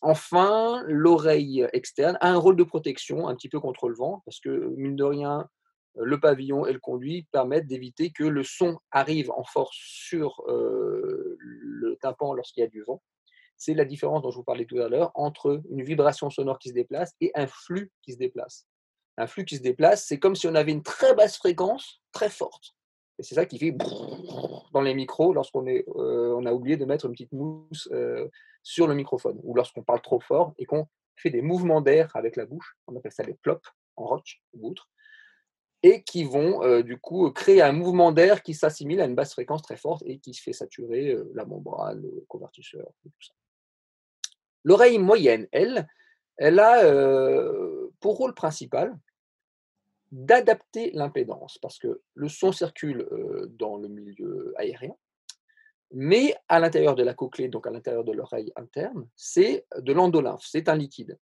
enfin, 0.00 0.82
l'oreille 0.86 1.68
externe 1.72 2.18
a 2.20 2.30
un 2.30 2.36
rôle 2.36 2.56
de 2.56 2.64
protection 2.64 3.28
un 3.28 3.36
petit 3.36 3.48
peu 3.48 3.60
contre 3.60 3.88
le 3.88 3.94
vent, 3.94 4.22
parce 4.24 4.40
que 4.40 4.74
mine 4.76 4.96
de 4.96 5.04
rien, 5.04 5.48
le 5.96 6.20
pavillon 6.20 6.66
et 6.66 6.72
le 6.72 6.78
conduit 6.78 7.26
permettent 7.32 7.66
d'éviter 7.66 8.10
que 8.10 8.24
le 8.24 8.42
son 8.42 8.78
arrive 8.90 9.30
en 9.30 9.44
force 9.44 9.76
sur 9.76 10.42
euh, 10.48 11.36
le 11.38 11.96
tympan 11.96 12.34
lorsqu'il 12.34 12.62
y 12.62 12.64
a 12.64 12.68
du 12.68 12.82
vent. 12.82 13.02
C'est 13.56 13.74
la 13.74 13.86
différence 13.86 14.22
dont 14.22 14.30
je 14.30 14.36
vous 14.36 14.44
parlais 14.44 14.66
tout 14.66 14.78
à 14.80 14.88
l'heure 14.88 15.10
entre 15.14 15.62
une 15.70 15.82
vibration 15.82 16.28
sonore 16.28 16.58
qui 16.58 16.68
se 16.68 16.74
déplace 16.74 17.14
et 17.20 17.30
un 17.34 17.46
flux 17.46 17.90
qui 18.02 18.12
se 18.12 18.18
déplace. 18.18 18.66
Un 19.16 19.26
flux 19.26 19.46
qui 19.46 19.56
se 19.56 19.62
déplace, 19.62 20.06
c'est 20.06 20.18
comme 20.18 20.34
si 20.34 20.46
on 20.46 20.54
avait 20.54 20.72
une 20.72 20.82
très 20.82 21.14
basse 21.14 21.38
fréquence 21.38 22.02
très 22.12 22.28
forte. 22.28 22.74
Et 23.18 23.22
c'est 23.22 23.34
ça 23.34 23.46
qui 23.46 23.58
fait 23.58 23.74
dans 24.72 24.82
les 24.82 24.94
micros 24.94 25.32
lorsqu'on 25.32 25.66
euh, 25.66 26.34
on 26.36 26.44
a 26.44 26.52
oublié 26.52 26.76
de 26.76 26.84
mettre 26.84 27.06
une 27.06 27.12
petite 27.12 27.32
mousse 27.32 27.88
euh, 27.92 28.28
sur 28.62 28.86
le 28.86 28.94
microphone 28.94 29.40
ou 29.42 29.54
lorsqu'on 29.54 29.82
parle 29.82 30.02
trop 30.02 30.20
fort 30.20 30.52
et 30.58 30.66
qu'on 30.66 30.86
fait 31.16 31.30
des 31.30 31.40
mouvements 31.40 31.80
d'air 31.80 32.10
avec 32.14 32.36
la 32.36 32.44
bouche. 32.44 32.76
On 32.86 32.94
appelle 32.94 33.12
ça 33.12 33.24
des 33.24 33.32
plops 33.32 33.66
en 33.96 34.04
rock 34.04 34.42
ou 34.52 34.68
outre 34.68 34.90
et 35.86 36.02
qui 36.02 36.24
vont 36.24 36.64
euh, 36.64 36.82
du 36.82 36.98
coup 36.98 37.30
créer 37.30 37.62
un 37.62 37.70
mouvement 37.70 38.10
d'air 38.10 38.42
qui 38.42 38.54
s'assimile 38.54 39.00
à 39.00 39.04
une 39.04 39.14
basse 39.14 39.34
fréquence 39.34 39.62
très 39.62 39.76
forte 39.76 40.02
et 40.04 40.18
qui 40.18 40.34
fait 40.34 40.52
saturer 40.52 41.12
euh, 41.12 41.30
la 41.32 41.44
membrane, 41.44 42.02
le 42.02 42.24
convertisseur 42.26 42.88
tout 43.02 43.10
ça. 43.20 43.32
L'oreille 44.64 44.98
moyenne, 44.98 45.46
elle, 45.52 45.86
elle 46.38 46.58
a 46.58 46.82
euh, 46.82 47.88
pour 48.00 48.16
rôle 48.16 48.34
principal 48.34 48.98
d'adapter 50.10 50.90
l'impédance 50.90 51.56
parce 51.58 51.78
que 51.78 52.00
le 52.14 52.28
son 52.28 52.50
circule 52.50 53.08
dans 53.50 53.76
le 53.76 53.86
milieu 53.86 54.54
aérien, 54.56 54.94
mais 55.92 56.34
à 56.48 56.58
l'intérieur 56.58 56.96
de 56.96 57.04
la 57.04 57.14
cochlée, 57.14 57.48
donc 57.48 57.68
à 57.68 57.70
l'intérieur 57.70 58.02
de 58.02 58.12
l'oreille 58.12 58.52
interne, 58.56 59.06
c'est 59.14 59.66
de 59.76 59.92
l'endolymphe, 59.92 60.44
c'est 60.44 60.68
un 60.68 60.74
liquide. 60.74 61.16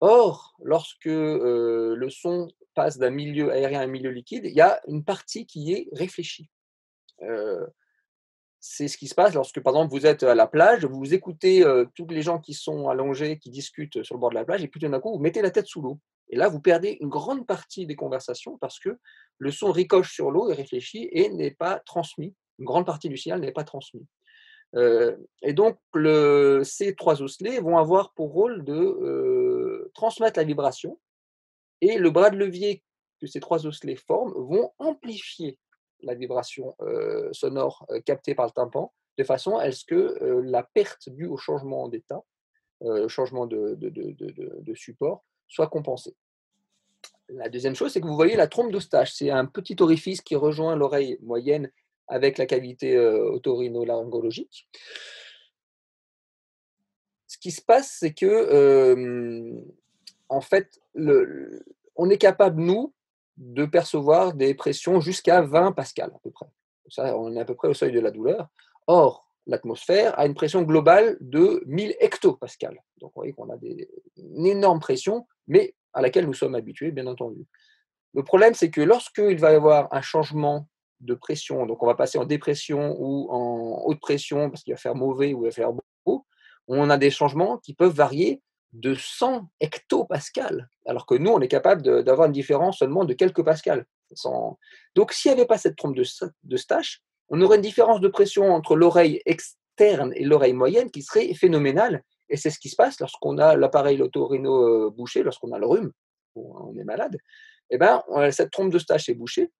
Or, 0.00 0.56
lorsque 0.62 1.06
le 1.06 2.08
son 2.10 2.48
passe 2.74 2.98
d'un 2.98 3.10
milieu 3.10 3.50
aérien 3.50 3.80
à 3.80 3.84
un 3.84 3.88
milieu 3.88 4.10
liquide, 4.10 4.44
il 4.44 4.54
y 4.54 4.60
a 4.60 4.80
une 4.86 5.04
partie 5.04 5.46
qui 5.46 5.72
est 5.72 5.88
réfléchie. 5.92 6.48
c'est 8.60 8.88
ce 8.88 8.96
qui 8.96 9.08
se 9.08 9.14
passe 9.14 9.34
lorsque, 9.34 9.60
par 9.60 9.74
exemple, 9.74 9.92
vous 9.92 10.06
êtes 10.06 10.22
à 10.22 10.34
la 10.34 10.46
plage, 10.46 10.84
vous 10.84 11.14
écoutez 11.14 11.64
tous 11.94 12.06
les 12.06 12.22
gens 12.22 12.38
qui 12.38 12.54
sont 12.54 12.88
allongés, 12.88 13.38
qui 13.38 13.50
discutent 13.50 14.02
sur 14.04 14.14
le 14.14 14.20
bord 14.20 14.30
de 14.30 14.36
la 14.36 14.44
plage, 14.44 14.62
et 14.62 14.68
puis 14.68 14.80
tout 14.80 14.88
d'un 14.88 15.00
coup, 15.00 15.12
vous 15.12 15.22
mettez 15.22 15.42
la 15.42 15.50
tête 15.50 15.66
sous 15.66 15.82
l'eau. 15.82 15.98
Et 16.30 16.36
là, 16.36 16.48
vous 16.48 16.60
perdez 16.60 16.98
une 17.00 17.08
grande 17.08 17.46
partie 17.46 17.86
des 17.86 17.96
conversations 17.96 18.58
parce 18.58 18.78
que 18.78 18.98
le 19.38 19.50
son 19.50 19.72
ricoche 19.72 20.12
sur 20.12 20.30
l'eau 20.30 20.50
et 20.50 20.54
réfléchit 20.54 21.08
et 21.10 21.30
n'est 21.30 21.52
pas 21.52 21.80
transmis. 21.80 22.34
Une 22.58 22.66
grande 22.66 22.86
partie 22.86 23.08
du 23.08 23.16
signal 23.16 23.40
n'est 23.40 23.52
pas 23.52 23.64
transmis. 23.64 24.06
et 24.74 25.52
donc, 25.54 25.78
ces 26.64 26.94
trois 26.94 27.22
osselets 27.22 27.60
vont 27.60 27.78
avoir 27.78 28.12
pour 28.12 28.32
rôle 28.32 28.64
de 28.64 28.74
transmettre 29.94 30.38
la 30.38 30.44
vibration 30.44 30.98
et 31.80 31.98
le 31.98 32.10
bras 32.10 32.30
de 32.30 32.36
levier 32.36 32.82
que 33.20 33.26
ces 33.26 33.40
trois 33.40 33.66
osselets 33.66 33.96
forment 33.96 34.32
vont 34.34 34.72
amplifier 34.78 35.58
la 36.00 36.14
vibration 36.14 36.76
sonore 37.32 37.86
captée 38.04 38.34
par 38.34 38.46
le 38.46 38.52
tympan 38.52 38.92
de 39.18 39.24
façon 39.24 39.56
à 39.56 39.70
ce 39.72 39.84
que 39.84 40.16
la 40.44 40.62
perte 40.62 41.08
due 41.08 41.26
au 41.26 41.36
changement 41.36 41.88
d'état, 41.88 42.22
changement 43.08 43.46
de, 43.46 44.74
support, 44.74 45.24
soit 45.48 45.66
compensée. 45.66 46.14
La 47.28 47.48
deuxième 47.48 47.74
chose, 47.74 47.92
c'est 47.92 48.00
que 48.00 48.06
vous 48.06 48.14
voyez 48.14 48.36
la 48.36 48.46
trompe 48.46 48.72
d'Eustache. 48.72 49.12
C'est 49.12 49.30
un 49.30 49.44
petit 49.44 49.76
orifice 49.80 50.20
qui 50.20 50.36
rejoint 50.36 50.76
l'oreille 50.76 51.18
moyenne 51.20 51.70
avec 52.06 52.38
la 52.38 52.46
cavité 52.46 52.96
otorino-laryngologique. 52.96 54.68
Ce 57.38 57.40
qui 57.40 57.52
se 57.52 57.62
passe, 57.62 57.98
c'est 58.00 58.14
que 58.14 59.54
en 60.28 60.40
fait, 60.40 60.80
on 61.94 62.10
est 62.10 62.18
capable, 62.18 62.60
nous, 62.60 62.92
de 63.36 63.64
percevoir 63.64 64.34
des 64.34 64.54
pressions 64.54 64.98
jusqu'à 64.98 65.42
20 65.42 65.70
pascal 65.70 66.10
à 66.12 66.18
peu 66.18 66.32
près. 66.32 66.46
Ça, 66.88 67.16
on 67.16 67.36
est 67.36 67.40
à 67.40 67.44
peu 67.44 67.54
près 67.54 67.68
au 67.68 67.74
seuil 67.74 67.92
de 67.92 68.00
la 68.00 68.10
douleur. 68.10 68.48
Or, 68.88 69.30
l'atmosphère 69.46 70.18
a 70.18 70.26
une 70.26 70.34
pression 70.34 70.62
globale 70.62 71.16
de 71.20 71.62
1000 71.66 71.94
hectopascal. 72.00 72.82
Donc, 73.00 73.12
vous 73.14 73.20
voyez 73.20 73.32
qu'on 73.32 73.50
a 73.50 73.56
une 74.16 74.46
énorme 74.46 74.80
pression, 74.80 75.28
mais 75.46 75.76
à 75.92 76.02
laquelle 76.02 76.26
nous 76.26 76.34
sommes 76.34 76.56
habitués, 76.56 76.90
bien 76.90 77.06
entendu. 77.06 77.46
Le 78.14 78.24
problème, 78.24 78.54
c'est 78.54 78.70
que 78.70 78.80
lorsqu'il 78.80 79.38
va 79.38 79.52
y 79.52 79.54
avoir 79.54 79.86
un 79.94 80.00
changement 80.00 80.66
de 81.00 81.14
pression, 81.14 81.66
donc 81.66 81.80
on 81.82 81.86
va 81.86 81.94
passer 81.94 82.18
en 82.18 82.24
dépression 82.24 82.96
ou 82.98 83.30
en 83.30 83.84
haute 83.84 84.00
pression 84.00 84.50
parce 84.50 84.64
qu'il 84.64 84.74
va 84.74 84.78
faire 84.78 84.96
mauvais 84.96 85.32
ou 85.34 85.44
il 85.44 85.48
va 85.48 85.52
faire 85.52 85.70
on 86.76 86.90
a 86.90 86.98
des 86.98 87.10
changements 87.10 87.58
qui 87.58 87.74
peuvent 87.74 87.94
varier 87.94 88.42
de 88.72 88.94
100 88.94 89.48
hectopascal, 89.60 90.68
alors 90.86 91.06
que 91.06 91.14
nous, 91.14 91.30
on 91.30 91.40
est 91.40 91.48
capable 91.48 91.82
d'avoir 92.04 92.26
une 92.26 92.32
différence 92.32 92.78
seulement 92.78 93.04
de 93.04 93.14
quelques 93.14 93.42
pascals. 93.42 93.86
Donc, 94.94 95.12
s'il 95.12 95.30
n'y 95.30 95.38
avait 95.38 95.46
pas 95.46 95.58
cette 95.58 95.76
trompe 95.76 95.96
de, 95.96 96.56
Stache, 96.56 97.02
on 97.30 97.40
aurait 97.40 97.56
une 97.56 97.62
différence 97.62 98.00
de 98.00 98.08
pression 98.08 98.52
entre 98.54 98.76
l'oreille 98.76 99.22
interne 99.26 100.12
et 100.14 100.24
l'oreille 100.24 100.52
moyenne 100.52 100.90
qui 100.90 101.02
serait 101.02 101.32
phénoménale. 101.34 102.02
Et 102.28 102.36
c'est 102.36 102.50
ce 102.50 102.58
qui 102.58 102.68
se 102.68 102.76
passe 102.76 103.00
lorsqu'on 103.00 103.38
a 103.38 103.56
l'appareil 103.56 103.96
lotorino 103.96 104.90
bouché, 104.90 105.22
lorsqu'on 105.22 105.52
a 105.52 105.58
le 105.58 105.66
rhume, 105.66 105.92
on 106.34 106.76
est 106.76 106.84
malade. 106.84 107.16
Eh 107.70 107.78
ben, 107.78 108.02
cette 108.30 108.50
trompe 108.50 108.72
de 108.72 108.78
stage 108.78 109.08
est 109.08 109.14
bouchée. 109.14 109.50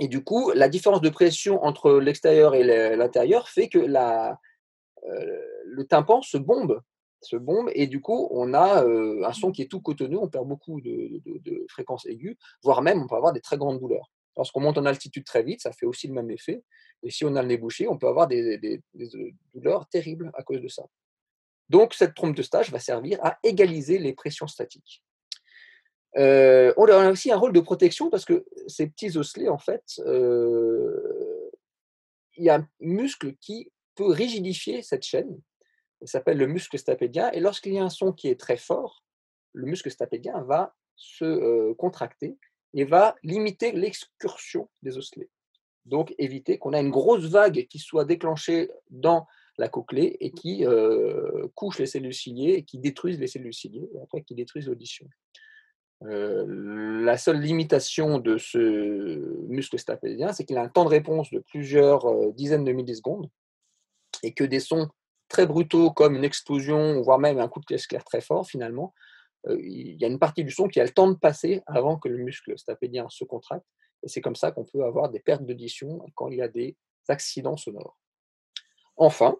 Et 0.00 0.08
du 0.08 0.24
coup, 0.24 0.50
la 0.54 0.68
différence 0.68 1.00
de 1.00 1.08
pression 1.08 1.62
entre 1.62 2.00
l'extérieur 2.00 2.54
et 2.54 2.64
l'intérieur 2.96 3.48
fait 3.48 3.68
que 3.68 3.78
la, 3.78 4.38
le 5.04 5.84
tympan 5.84 6.22
se 6.22 6.38
bombe 6.38 6.80
se 7.24 7.36
bombe 7.36 7.70
et 7.74 7.86
du 7.86 8.00
coup 8.00 8.28
on 8.30 8.54
a 8.54 8.84
un 8.84 9.32
son 9.32 9.50
qui 9.50 9.62
est 9.62 9.70
tout 9.70 9.80
cotonneux, 9.80 10.18
on 10.18 10.28
perd 10.28 10.46
beaucoup 10.46 10.80
de, 10.80 11.66
fréquences 11.68 12.06
aiguës, 12.06 12.36
voire 12.62 12.82
même 12.82 13.02
on 13.02 13.06
peut 13.06 13.16
avoir 13.16 13.32
des 13.32 13.40
très 13.40 13.56
grandes 13.56 13.80
douleurs. 13.80 14.10
Lorsqu'on 14.36 14.60
monte 14.60 14.78
en 14.78 14.84
altitude 14.84 15.24
très 15.24 15.42
vite, 15.44 15.62
ça 15.62 15.72
fait 15.72 15.86
aussi 15.86 16.08
le 16.08 16.14
même 16.14 16.30
effet. 16.30 16.64
Et 17.04 17.10
si 17.10 17.24
on 17.24 17.36
a 17.36 17.42
le 17.42 17.48
nez 17.48 17.56
bouché, 17.56 17.86
on 17.86 17.96
peut 17.96 18.08
avoir 18.08 18.26
des, 18.26 18.82
douleurs 19.54 19.86
terribles 19.88 20.32
à 20.34 20.42
cause 20.42 20.60
de 20.60 20.66
ça. 20.68 20.84
Donc 21.68 21.94
cette 21.94 22.14
trompe 22.14 22.36
de 22.36 22.42
stage 22.42 22.70
va 22.70 22.80
servir 22.80 23.18
à 23.22 23.38
égaliser 23.44 23.98
les 23.98 24.12
pressions 24.12 24.48
statiques. 24.48 25.04
on 26.16 26.20
a 26.20 27.10
aussi 27.10 27.30
un 27.30 27.36
rôle 27.36 27.52
de 27.52 27.60
protection 27.60 28.10
parce 28.10 28.24
que 28.24 28.44
ces 28.66 28.88
petits 28.88 29.16
osselets, 29.16 29.48
en 29.48 29.58
fait, 29.58 29.84
il 32.36 32.42
y 32.44 32.50
a 32.50 32.56
un 32.56 32.68
muscle 32.80 33.36
qui 33.36 33.70
peut 33.94 34.10
rigidifier 34.10 34.82
cette 34.82 35.04
chaîne 35.04 35.40
il 36.04 36.08
s'appelle 36.08 36.36
le 36.36 36.46
muscle 36.46 36.78
stapédien. 36.78 37.30
Et 37.32 37.40
lorsqu'il 37.40 37.72
y 37.72 37.78
a 37.78 37.84
un 37.84 37.90
son 37.90 38.12
qui 38.12 38.28
est 38.28 38.38
très 38.38 38.58
fort, 38.58 39.02
le 39.54 39.66
muscle 39.66 39.90
stapédien 39.90 40.40
va 40.42 40.74
se 40.96 41.72
contracter 41.72 42.36
et 42.74 42.84
va 42.84 43.16
limiter 43.22 43.72
l'excursion 43.72 44.68
des 44.82 44.98
osselets. 44.98 45.30
Donc 45.86 46.14
éviter 46.18 46.58
qu'on 46.58 46.72
ait 46.74 46.80
une 46.80 46.90
grosse 46.90 47.24
vague 47.24 47.66
qui 47.68 47.78
soit 47.78 48.04
déclenchée 48.04 48.70
dans 48.90 49.26
la 49.56 49.68
cochlée 49.68 50.16
et 50.20 50.30
qui 50.30 50.64
couche 51.54 51.78
les 51.78 51.86
cellules 51.86 52.14
ciliées 52.14 52.54
et 52.54 52.64
qui 52.64 52.78
détruise 52.78 53.18
les 53.18 53.26
cellules 53.26 53.54
ciliées 53.54 53.88
et 53.94 54.00
après 54.02 54.22
qui 54.22 54.34
détruise 54.34 54.66
l'audition. 54.66 55.08
la 56.00 57.16
seule 57.16 57.40
limitation 57.40 58.18
de 58.18 58.36
ce 58.36 58.58
muscle 59.48 59.78
stapédien, 59.78 60.32
c'est 60.32 60.44
qu'il 60.44 60.58
a 60.58 60.62
un 60.62 60.68
temps 60.68 60.84
de 60.84 60.90
réponse 60.90 61.30
de 61.30 61.38
plusieurs 61.38 62.32
dizaines 62.32 62.64
de 62.64 62.72
millisecondes 62.72 63.30
et 64.24 64.32
que 64.32 64.44
des 64.44 64.60
sons 64.60 64.88
très 65.28 65.46
brutaux 65.46 65.90
comme 65.90 66.16
une 66.16 66.24
explosion, 66.24 67.00
voire 67.02 67.18
même 67.18 67.38
un 67.38 67.48
coup 67.48 67.60
de 67.60 67.86
clair 67.86 68.04
très 68.04 68.20
fort, 68.20 68.46
finalement, 68.46 68.94
euh, 69.48 69.58
il 69.60 70.00
y 70.00 70.04
a 70.04 70.08
une 70.08 70.18
partie 70.18 70.44
du 70.44 70.50
son 70.50 70.68
qui 70.68 70.80
a 70.80 70.84
le 70.84 70.90
temps 70.90 71.10
de 71.10 71.16
passer 71.16 71.62
avant 71.66 71.98
que 71.98 72.08
le 72.08 72.18
muscle 72.18 72.56
stapédien 72.58 73.06
se 73.10 73.24
contracte. 73.24 73.66
Et 74.02 74.08
c'est 74.08 74.20
comme 74.20 74.36
ça 74.36 74.50
qu'on 74.50 74.64
peut 74.64 74.84
avoir 74.84 75.10
des 75.10 75.20
pertes 75.20 75.44
d'audition 75.44 76.00
quand 76.14 76.28
il 76.28 76.38
y 76.38 76.42
a 76.42 76.48
des 76.48 76.76
accidents 77.08 77.56
sonores. 77.56 77.98
Enfin, 78.96 79.36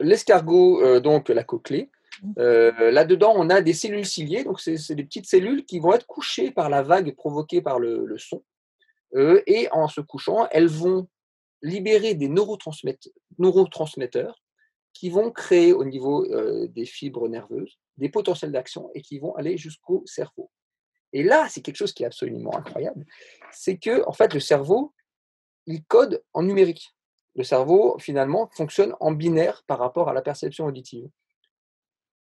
l'escargot, 0.00 0.82
euh, 0.82 1.00
donc 1.00 1.28
la 1.28 1.44
cochlée, 1.44 1.90
mmh. 2.22 2.32
euh, 2.38 2.90
là-dedans, 2.90 3.34
on 3.36 3.50
a 3.50 3.60
des 3.60 3.74
cellules 3.74 4.06
ciliées, 4.06 4.44
donc 4.44 4.60
c'est 4.60 4.94
des 4.94 5.04
petites 5.04 5.26
cellules 5.26 5.64
qui 5.66 5.78
vont 5.78 5.92
être 5.92 6.06
couchées 6.06 6.50
par 6.50 6.70
la 6.70 6.82
vague 6.82 7.14
provoquée 7.14 7.60
par 7.60 7.78
le, 7.78 8.06
le 8.06 8.18
son. 8.18 8.42
et 9.14 9.68
en 9.72 9.88
se 9.88 10.00
couchant, 10.00 10.46
elles 10.52 10.68
vont 10.68 11.08
libérer 11.62 12.14
des 12.14 12.28
neurotransmetteurs 12.28 14.42
qui 14.92 15.10
vont 15.10 15.30
créer 15.30 15.72
au 15.72 15.84
niveau 15.84 16.26
des 16.66 16.86
fibres 16.86 17.28
nerveuses 17.28 17.78
des 17.96 18.08
potentiels 18.08 18.50
d'action 18.50 18.90
et 18.94 19.02
qui 19.02 19.18
vont 19.18 19.36
aller 19.36 19.58
jusqu'au 19.58 20.02
cerveau. 20.06 20.50
Et 21.12 21.22
là, 21.22 21.46
c'est 21.48 21.60
quelque 21.60 21.76
chose 21.76 21.92
qui 21.92 22.02
est 22.02 22.06
absolument 22.06 22.56
incroyable, 22.56 23.04
c'est 23.52 23.76
que 23.76 24.06
en 24.06 24.12
fait 24.12 24.32
le 24.32 24.40
cerveau, 24.40 24.94
il 25.66 25.84
code 25.84 26.24
en 26.32 26.42
numérique. 26.42 26.94
Le 27.36 27.44
cerveau 27.44 27.98
finalement 27.98 28.48
fonctionne 28.52 28.96
en 29.00 29.12
binaire 29.12 29.62
par 29.66 29.78
rapport 29.78 30.08
à 30.08 30.14
la 30.14 30.22
perception 30.22 30.66
auditive. 30.66 31.08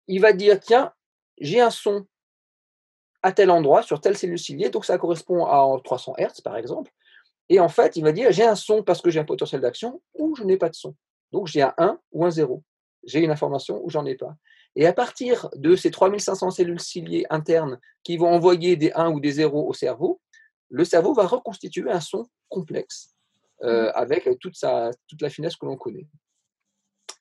Il 0.07 0.21
va 0.21 0.33
dire 0.33 0.59
tiens, 0.59 0.93
j'ai 1.39 1.61
un 1.61 1.71
son 1.71 2.07
à 3.23 3.33
tel 3.33 3.51
endroit 3.51 3.83
sur 3.83 4.01
telle 4.01 4.17
cellule 4.17 4.39
ciliée, 4.39 4.71
donc 4.71 4.85
ça 4.85 4.97
correspond 4.97 5.45
à 5.45 5.67
300 5.85 6.15
Hz 6.19 6.41
par 6.43 6.57
exemple. 6.57 6.91
Et 7.49 7.61
en 7.61 7.69
fait, 7.69 7.97
il 7.97 8.05
va 8.05 8.13
dire 8.13 8.31
j'ai 8.33 8.45
un 8.45 8.55
son 8.55 8.83
parce 8.83 9.01
que 9.01 9.11
j'ai 9.11 9.21
un 9.21 9.25
potentiel 9.25 9.61
d'action 9.61 10.03
ou 10.15 10.35
je 10.37 10.45
n'ai 10.45 10.57
pas 10.57 10.69
de 10.69 10.75
son. 10.75 10.95
Donc 11.33 11.47
j'ai 11.47 11.63
un 11.63 11.75
1 11.79 11.99
ou 12.13 12.25
un 12.25 12.31
0. 12.31 12.63
J'ai 13.05 13.21
une 13.21 13.31
information 13.31 13.81
ou 13.83 13.91
j'en 13.91 14.05
ai 14.05 14.17
pas. 14.17 14.35
Et 14.77 14.87
à 14.87 14.93
partir 14.93 15.49
de 15.55 15.77
ces 15.77 15.91
3500 15.91 16.51
cellules 16.51 16.81
ciliées 16.81 17.27
internes 17.31 17.79
qui 18.03 18.17
vont 18.17 18.29
envoyer 18.29 18.77
des 18.77 18.93
1 18.93 19.11
ou 19.11 19.21
des 19.21 19.33
0 19.33 19.67
au 19.67 19.73
cerveau, 19.73 20.21
le 20.69 20.85
cerveau 20.85 21.15
va 21.15 21.27
reconstituer 21.27 21.91
un 21.91 22.01
son 22.01 22.29
complexe 22.49 23.15
euh, 23.63 23.87
mmh. 23.87 23.93
avec 23.95 24.29
toute, 24.41 24.57
sa, 24.57 24.91
toute 25.07 25.23
la 25.23 25.31
finesse 25.31 25.57
que 25.57 25.67
l'on 25.67 25.77
connaît. 25.77 26.07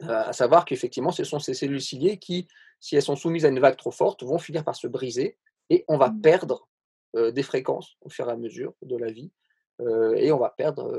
Euh, 0.03 0.23
à 0.25 0.33
savoir 0.33 0.65
qu'effectivement, 0.65 1.11
ce 1.11 1.23
sont 1.23 1.39
ces 1.39 1.53
cellules 1.53 1.81
ciliées 1.81 2.17
qui, 2.17 2.47
si 2.79 2.95
elles 2.95 3.01
sont 3.01 3.15
soumises 3.15 3.45
à 3.45 3.49
une 3.49 3.59
vague 3.59 3.77
trop 3.77 3.91
forte, 3.91 4.23
vont 4.23 4.37
finir 4.37 4.63
par 4.63 4.75
se 4.75 4.87
briser 4.87 5.37
et 5.69 5.85
on 5.87 5.97
va 5.97 6.09
mmh. 6.09 6.21
perdre 6.21 6.67
euh, 7.15 7.31
des 7.31 7.43
fréquences 7.43 7.95
au 8.01 8.09
fur 8.09 8.29
et 8.29 8.31
à 8.31 8.37
mesure 8.37 8.73
de 8.81 8.97
la 8.97 9.11
vie 9.11 9.31
et 9.79 10.31
on 10.31 10.39
va 10.39 10.49
perdre, 10.49 10.91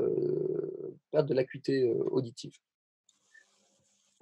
perdre 1.11 1.29
de 1.29 1.33
l'acuité 1.33 1.91
auditive. 2.11 2.53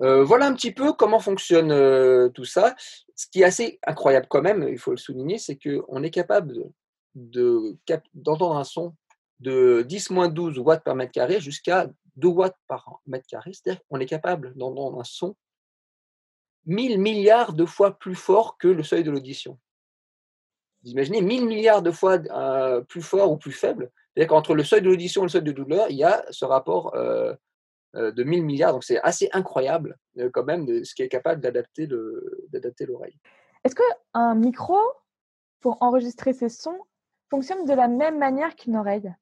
Euh, 0.01 0.23
voilà 0.23 0.45
un 0.45 0.53
petit 0.53 0.71
peu 0.71 0.93
comment 0.93 1.19
fonctionne 1.19 1.71
euh, 1.71 2.29
tout 2.29 2.45
ça. 2.45 2.75
Ce 3.15 3.25
qui 3.27 3.41
est 3.41 3.45
assez 3.45 3.79
incroyable 3.85 4.27
quand 4.29 4.41
même, 4.41 4.67
il 4.69 4.77
faut 4.77 4.91
le 4.91 4.97
souligner, 4.97 5.39
c'est 5.39 5.57
qu'on 5.57 6.03
est 6.03 6.11
capable 6.11 6.69
d'entendre 7.15 8.57
un 8.57 8.63
son 8.63 8.95
de 9.39 9.83
10-12 9.87 10.59
watts 10.59 10.83
par 10.83 10.95
mètre 10.95 11.11
carré 11.11 11.39
jusqu'à 11.39 11.87
2 12.17 12.27
watts 12.27 12.57
par 12.67 13.01
mètre 13.07 13.25
carré. 13.27 13.53
C'est-à-dire 13.53 13.81
qu'on 13.89 13.99
est 13.99 14.05
capable 14.05 14.55
d'entendre 14.55 14.99
un 14.99 15.03
son 15.03 15.35
1000 16.67 16.99
milliards 16.99 17.53
de 17.53 17.65
fois 17.65 17.97
plus 17.97 18.15
fort 18.15 18.57
que 18.57 18.67
le 18.67 18.83
seuil 18.83 19.03
de 19.03 19.09
l'audition. 19.09 19.57
Vous 20.87 20.93
imaginez 20.93 21.21
1000 21.21 21.45
milliards 21.45 21.81
de 21.81 21.91
fois 21.91 22.17
euh, 22.31 22.79
plus 22.79 23.01
fort 23.01 23.29
ou 23.29 23.35
plus 23.35 23.51
faible. 23.51 23.91
C'est-à-dire 24.13 24.29
qu'entre 24.29 24.55
le 24.55 24.63
seuil 24.63 24.81
de 24.81 24.87
l'audition 24.87 25.23
et 25.23 25.25
le 25.25 25.29
seuil 25.29 25.41
de 25.41 25.51
douleur, 25.51 25.87
il 25.89 25.97
y 25.97 26.05
a 26.05 26.23
ce 26.31 26.45
rapport 26.45 26.95
euh, 26.95 28.11
de 28.11 28.23
1000 28.23 28.45
milliards. 28.45 28.71
Donc 28.71 28.85
c'est 28.85 29.01
assez 29.01 29.27
incroyable 29.33 29.97
euh, 30.17 30.29
quand 30.31 30.45
même 30.45 30.65
de 30.65 30.85
ce 30.85 30.95
qui 30.95 31.01
est 31.01 31.09
capable 31.09 31.41
d'adapter 31.41 31.87
l'oreille. 32.85 33.17
Est-ce 33.65 33.75
qu'un 33.75 34.35
micro, 34.35 34.77
pour 35.59 35.77
enregistrer 35.81 36.31
ces 36.31 36.47
sons, 36.47 36.79
fonctionne 37.29 37.65
de 37.65 37.73
la 37.73 37.89
même 37.89 38.17
manière 38.17 38.55
qu'une 38.55 38.77
oreille? 38.77 39.13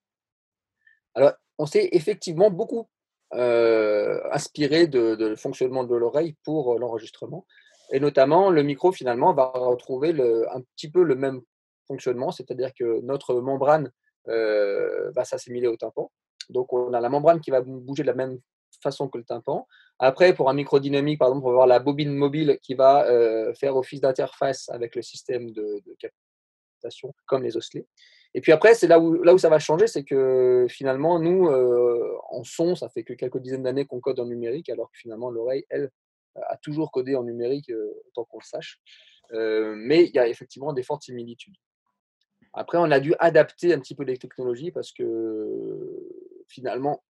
Alors, 1.16 1.34
on 1.58 1.66
s'est 1.66 1.90
effectivement 1.94 2.52
beaucoup 2.52 2.88
euh, 3.34 4.22
inspiré 4.32 4.86
de, 4.86 5.34
fonctionnement 5.36 5.84
de 5.84 5.96
l'oreille 5.96 6.36
pour 6.44 6.78
l'enregistrement. 6.78 7.48
Et 7.92 8.00
notamment, 8.00 8.52
le 8.52 8.62
micro, 8.62 8.92
finalement, 8.92 9.34
va 9.34 9.46
retrouver 9.56 10.12
le, 10.12 10.48
un 10.54 10.62
petit 10.76 10.92
peu 10.92 11.02
le 11.02 11.16
même 11.16 11.42
fonctionnement, 11.88 12.32
c'est-à-dire 12.32 12.74
que 12.74 13.02
notre 13.02 13.36
membrane 13.36 13.92
va 14.28 15.24
s'assimiler 15.24 15.68
au 15.68 15.78
tympan. 15.78 16.12
Donc, 16.50 16.74
on 16.74 16.94
a 16.94 17.02
la 17.02 17.10
membrane 17.10 17.42
qui 17.42 17.52
va 17.52 17.62
bouger 17.62 18.04
de 18.04 18.08
la 18.08 18.16
même 18.16 18.40
façon 18.82 19.08
que 19.08 19.18
le 19.18 19.24
tympan. 19.24 19.68
Après, 20.00 20.34
pour 20.34 20.50
un 20.50 20.54
microdynamique, 20.54 21.20
par 21.20 21.30
exemple, 21.30 21.46
on 21.46 21.50
va 21.50 21.54
avoir 21.54 21.68
la 21.68 21.80
bobine 21.80 22.14
mobile 22.14 22.60
qui 22.62 22.74
va 22.74 23.06
euh, 23.08 23.54
faire 23.56 23.76
office 23.76 24.02
d'interface 24.02 24.70
avec 24.70 24.96
le 24.96 25.02
système 25.02 25.52
de, 25.52 25.82
captation, 26.00 27.14
comme 27.26 27.44
les 27.44 27.56
osselets. 27.58 27.88
Et 28.34 28.42
puis 28.42 28.52
après, 28.52 28.76
c'est 28.76 28.88
là 28.88 29.00
où, 29.00 29.38
ça 29.38 29.50
va 29.50 29.60
changer, 29.60 29.88
c'est 29.88 30.04
que 30.04 30.66
finalement, 30.70 31.20
nous, 31.20 31.48
euh, 31.48 32.18
en 32.30 32.44
son, 32.44 32.76
ça 32.76 32.90
fait 32.90 33.04
que 33.04 33.14
quelques 33.14 33.40
dizaines 33.40 33.64
d'années 33.64 33.86
qu'on 33.86 34.02
code 34.02 34.20
en 34.20 34.26
numérique, 34.26 34.70
alors 34.70 34.92
que 34.92 34.98
finalement, 34.98 35.30
l'oreille, 35.30 35.66
elle, 35.70 35.90
a 36.36 36.58
toujours 36.58 36.92
codé 36.92 37.16
en 37.16 37.24
numérique, 37.24 37.70
euh, 37.70 37.94
tant 38.14 38.26
qu'on 38.26 38.40
le 38.40 38.46
sache. 38.46 38.82
mais 39.32 40.04
il 40.04 40.14
y 40.14 40.20
a 40.20 40.28
effectivement 40.28 40.74
des 40.74 40.84
fortes 40.84 41.04
similitudes. 41.04 41.56
Après, 42.58 42.78
on 42.78 42.90
a 42.90 43.02
dû 43.02 43.14
adapter 43.20 43.74
un 43.74 43.80
petit 43.80 43.96
peu 43.96 44.04
les 44.04 44.18
technologies 44.18 44.72
parce 44.72 44.94
que 44.94 46.10
finalement, 46.48 47.04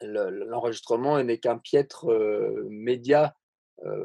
l'enregistrement 0.00 1.22
n'est 1.22 1.38
qu'un 1.38 1.58
piètre 1.58 2.06
média 2.68 3.36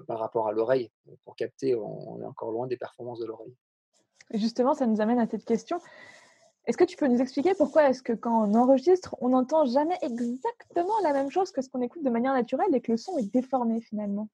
par 0.07 0.19
rapport 0.19 0.49
à 0.49 0.51
l'oreille. 0.51 0.91
Pour 1.23 1.37
capter, 1.37 1.73
on 1.75 2.21
est 2.21 2.25
encore 2.25 2.51
loin 2.51 2.67
des 2.67 2.75
performances 2.75 3.19
de 3.19 3.25
l'oreille. 3.25 3.55
Justement, 4.33 4.73
ça 4.73 4.85
nous 4.85 4.99
amène 4.99 5.19
à 5.19 5.27
cette 5.27 5.45
question. 5.45 5.79
Est-ce 6.65 6.77
que 6.77 6.83
tu 6.83 6.97
peux 6.97 7.07
nous 7.07 7.21
expliquer 7.21 7.55
pourquoi 7.55 7.89
est-ce 7.89 8.03
que 8.03 8.13
quand 8.13 8.47
on 8.47 8.53
enregistre, 8.53 9.15
on 9.19 9.29
n'entend 9.29 9.65
jamais 9.65 9.97
exactement 10.01 10.99
la 11.03 11.13
même 11.13 11.31
chose 11.31 11.51
que 11.51 11.61
ce 11.61 11.69
qu'on 11.69 11.81
écoute 11.81 12.03
de 12.03 12.09
manière 12.09 12.33
naturelle 12.33 12.75
et 12.75 12.81
que 12.81 12.91
le 12.91 12.97
son 12.97 13.17
est 13.17 13.31
déformé 13.33 13.81
finalement? 13.81 14.29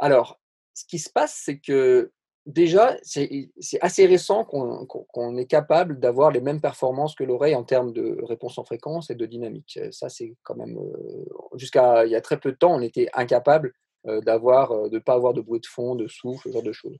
Alors, 0.00 0.40
ce 0.74 0.84
qui 0.84 0.98
se 0.98 1.08
passe, 1.08 1.40
c'est 1.44 1.60
que 1.60 2.12
déjà, 2.46 2.96
c'est 3.02 3.48
assez 3.80 4.06
récent 4.06 4.44
qu'on 4.44 5.36
est 5.36 5.46
capable 5.46 5.98
d'avoir 5.98 6.30
les 6.30 6.40
mêmes 6.40 6.60
performances 6.60 7.14
que 7.14 7.24
l'oreille 7.24 7.54
en 7.54 7.64
termes 7.64 7.92
de 7.92 8.18
réponse 8.22 8.58
en 8.58 8.64
fréquence 8.64 9.10
et 9.10 9.14
de 9.14 9.26
dynamique. 9.26 9.78
Euh, 9.80 9.90
ça, 9.90 10.08
c'est 10.08 10.34
quand 10.42 10.56
même. 10.56 10.76
Euh, 10.76 11.24
jusqu'à 11.56 12.04
il 12.04 12.10
y 12.10 12.16
a 12.16 12.20
très 12.20 12.38
peu 12.38 12.52
de 12.52 12.56
temps, 12.56 12.74
on 12.74 12.80
était 12.80 13.08
incapable 13.14 13.72
euh, 14.06 14.20
d'avoir, 14.20 14.90
de 14.90 14.98
pas 14.98 15.14
avoir 15.14 15.32
de 15.32 15.40
bruit 15.40 15.60
de 15.60 15.66
fond, 15.66 15.94
de 15.94 16.06
souffle, 16.06 16.48
ce 16.48 16.52
genre 16.52 16.62
de 16.62 16.72
choses. 16.72 16.96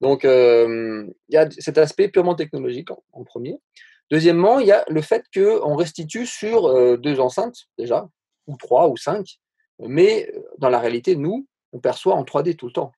Donc, 0.00 0.24
il 0.24 1.14
y 1.28 1.36
a 1.36 1.50
cet 1.50 1.78
aspect 1.78 2.08
purement 2.08 2.34
technologique 2.34 2.88
en, 3.12 3.24
premier. 3.24 3.60
Deuxièmement, 4.10 4.58
il 4.58 4.66
y 4.66 4.72
a 4.72 4.84
le 4.88 5.02
fait 5.02 5.24
qu'on 5.32 5.76
restitue 5.76 6.26
sur 6.26 6.98
deux 6.98 7.20
enceintes, 7.20 7.66
déjà, 7.76 8.08
ou 8.46 8.56
trois 8.56 8.88
ou 8.88 8.96
cinq, 8.96 9.38
Mais 9.78 10.32
dans 10.58 10.70
la 10.70 10.78
réalité, 10.78 11.14
nous, 11.14 11.46
on 11.72 11.78
perçoit 11.78 12.14
en 12.14 12.24
3D 12.24 12.56
tout 12.56 12.66
le 12.66 12.72
temps. 12.72 12.92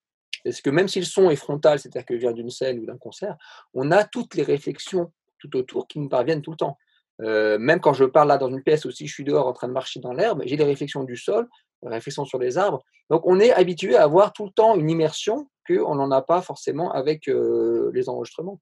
Parce 0.44 0.60
que 0.60 0.70
même 0.70 0.88
si 0.88 0.98
le 1.00 1.06
son 1.06 1.30
est 1.30 1.36
frontal, 1.36 1.78
c'est-à-dire 1.78 2.06
que 2.06 2.14
vient 2.14 2.32
d'une 2.32 2.50
scène 2.50 2.78
ou 2.78 2.86
d'un 2.86 2.98
concert, 2.98 3.36
on 3.74 3.90
a 3.90 4.04
toutes 4.04 4.34
les 4.34 4.42
réflexions 4.42 5.12
tout 5.38 5.56
autour 5.56 5.88
qui 5.88 5.98
nous 5.98 6.08
parviennent 6.08 6.42
tout 6.42 6.50
le 6.52 6.56
temps. 6.56 6.76
même 7.20 7.80
quand 7.80 7.92
je 7.92 8.04
parle 8.04 8.28
là 8.28 8.38
dans 8.38 8.48
une 8.48 8.62
pièce 8.62 8.86
aussi, 8.86 9.06
je 9.06 9.12
suis 9.12 9.24
dehors 9.24 9.46
en 9.46 9.52
train 9.52 9.68
de 9.68 9.72
marcher 9.72 10.00
dans 10.00 10.12
l'herbe, 10.12 10.42
j'ai 10.44 10.56
des 10.56 10.64
réflexions 10.64 11.04
du 11.04 11.16
sol, 11.16 11.48
des 11.82 11.88
réflexions 11.88 12.24
sur 12.24 12.38
les 12.38 12.58
arbres. 12.58 12.82
Donc 13.10 13.22
on 13.26 13.40
est 13.40 13.52
habitué 13.52 13.96
à 13.96 14.04
avoir 14.04 14.32
tout 14.32 14.44
le 14.44 14.52
temps 14.52 14.76
une 14.76 14.88
immersion 14.88 15.48
qu'on 15.66 15.94
n'en 15.94 16.10
a 16.10 16.22
pas 16.22 16.42
forcément 16.42 16.92
avec 16.92 17.26
les 17.26 18.08
enregistrements. 18.08 18.60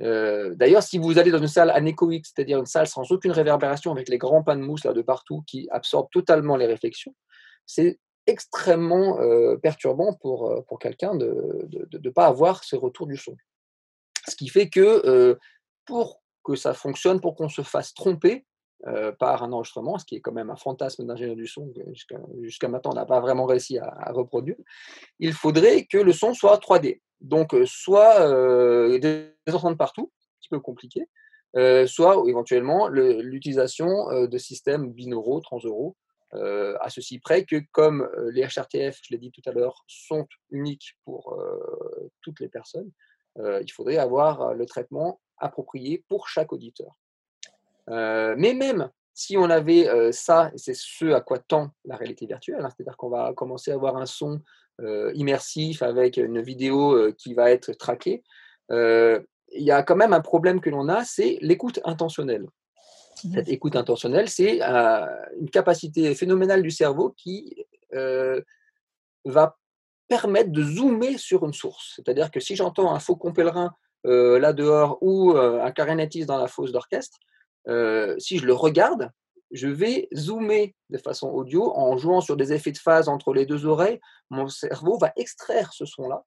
D'ailleurs, 0.00 0.82
si 0.82 0.98
vous 0.98 1.18
allez 1.18 1.30
dans 1.30 1.38
une 1.38 1.48
salle 1.48 1.70
anéchoïque, 1.70 2.26
c'est-à-dire 2.26 2.58
une 2.58 2.66
salle 2.66 2.86
sans 2.86 3.10
aucune 3.12 3.32
réverbération, 3.32 3.92
avec 3.92 4.08
les 4.08 4.18
grands 4.18 4.42
pains 4.42 4.56
de 4.56 4.62
mousse 4.62 4.84
là 4.84 4.92
de 4.92 5.02
partout 5.02 5.42
qui 5.46 5.68
absorbent 5.70 6.10
totalement 6.10 6.56
les 6.56 6.66
réflexions, 6.66 7.14
c'est 7.64 7.98
extrêmement 8.26 9.18
perturbant 9.62 10.14
pour, 10.14 10.64
pour 10.66 10.78
quelqu'un 10.78 11.14
de 11.14 11.68
ne 11.92 12.10
pas 12.10 12.26
avoir 12.26 12.64
ce 12.64 12.76
retour 12.76 13.06
du 13.06 13.16
son. 13.16 13.36
Ce 14.28 14.34
qui 14.34 14.48
fait 14.48 14.68
que 14.68 15.38
pour 15.84 16.22
que 16.44 16.54
ça 16.54 16.74
fonctionne, 16.74 17.20
pour 17.20 17.34
qu'on 17.34 17.48
se 17.48 17.62
fasse 17.62 17.94
tromper 17.94 18.44
par 19.18 19.42
un 19.42 19.52
enregistrement, 19.52 19.98
ce 19.98 20.04
qui 20.04 20.16
est 20.16 20.20
quand 20.20 20.32
même 20.32 20.50
un 20.50 20.56
fantasme 20.56 21.06
d'ingénieur 21.06 21.36
du 21.36 21.46
son, 21.46 21.72
jusqu'à 22.42 22.68
maintenant 22.68 22.92
on 22.92 22.96
n'a 22.96 23.06
pas 23.06 23.20
vraiment 23.20 23.46
réussi 23.46 23.78
à, 23.78 24.12
reproduire, 24.12 24.56
il 25.18 25.32
faudrait 25.32 25.86
que 25.86 25.98
le 25.98 26.12
son 26.12 26.34
soit 26.34 26.56
3D. 26.58 27.00
Donc, 27.20 27.54
soit 27.64 28.20
des 28.98 29.32
enceintes 29.52 29.78
partout, 29.78 30.12
un 30.12 30.38
petit 30.40 30.48
peu 30.50 30.60
compliqué, 30.60 31.08
soit 31.86 32.22
éventuellement 32.28 32.88
l'utilisation 32.88 34.26
de 34.26 34.38
systèmes 34.38 34.92
binauraux, 34.92 35.40
transauraux, 36.30 36.76
à 36.80 36.90
ceci 36.90 37.18
près 37.18 37.44
que 37.44 37.62
comme 37.72 38.08
les 38.32 38.42
HRTF, 38.42 39.00
je 39.02 39.12
l'ai 39.12 39.18
dit 39.18 39.30
tout 39.30 39.42
à 39.46 39.52
l'heure, 39.52 39.84
sont 39.86 40.26
uniques 40.50 40.96
pour 41.04 41.38
toutes 42.22 42.40
les 42.40 42.48
personnes, 42.48 42.90
il 43.38 43.70
faudrait 43.72 43.98
avoir 43.98 44.54
le 44.54 44.66
traitement 44.66 45.20
approprié 45.38 46.04
pour 46.08 46.28
chaque 46.28 46.52
auditeur. 46.52 46.98
mais 47.88 48.54
même 48.54 48.90
si 49.14 49.36
on 49.38 49.48
avait 49.48 50.12
ça, 50.12 50.50
et 50.54 50.58
c'est 50.58 50.74
ce 50.74 51.06
à 51.06 51.20
quoi 51.20 51.38
tend 51.38 51.70
la 51.84 51.96
réalité 51.96 52.26
virtuelle, 52.26 52.60
hein, 52.60 52.68
c'est-à-dire 52.70 52.96
qu'on 52.96 53.10
va 53.10 53.32
commencer 53.34 53.70
à 53.70 53.74
avoir 53.74 53.96
un 53.96 54.06
son 54.06 54.40
immersif 55.14 55.82
avec 55.82 56.16
une 56.16 56.40
vidéo 56.42 57.12
qui 57.14 57.34
va 57.34 57.50
être 57.50 57.72
traquée, 57.72 58.22
il 58.70 59.62
y 59.62 59.70
a 59.70 59.82
quand 59.82 59.96
même 59.96 60.12
un 60.12 60.20
problème 60.20 60.60
que 60.60 60.70
l'on 60.70 60.88
a, 60.88 61.04
c'est 61.04 61.38
l'écoute 61.40 61.80
intentionnelle. 61.84 62.46
Cette 63.16 63.48
écoute 63.48 63.76
intentionnelle, 63.76 64.28
c'est 64.28 64.60
une 64.60 65.50
capacité 65.50 66.14
phénoménale 66.14 66.62
du 66.62 66.70
cerveau 66.70 67.14
qui 67.16 67.64
va 69.24 69.56
permettre 70.08 70.52
de 70.52 70.62
zoomer 70.62 71.18
sur 71.18 71.44
une 71.44 71.52
source. 71.52 71.94
C'est-à-dire 71.96 72.30
que 72.30 72.40
si 72.40 72.54
j'entends 72.54 72.94
un 72.94 73.00
faucon 73.00 73.32
pèlerin 73.32 73.74
là 74.04 74.52
dehors 74.52 74.98
ou 75.00 75.32
un 75.36 75.70
clarinettiste 75.72 76.28
dans 76.28 76.38
la 76.38 76.46
fosse 76.46 76.72
d'orchestre, 76.72 77.18
si 78.18 78.38
je 78.38 78.46
le 78.46 78.52
regarde, 78.52 79.10
je 79.50 79.68
vais 79.68 80.08
zoomer 80.14 80.74
de 80.90 80.98
façon 80.98 81.28
audio 81.28 81.72
en 81.76 81.96
jouant 81.96 82.20
sur 82.20 82.36
des 82.36 82.52
effets 82.52 82.72
de 82.72 82.78
phase 82.78 83.08
entre 83.08 83.32
les 83.32 83.46
deux 83.46 83.64
oreilles. 83.64 84.00
Mon 84.30 84.48
cerveau 84.48 84.98
va 84.98 85.12
extraire 85.16 85.72
ce 85.72 85.86
son-là 85.86 86.24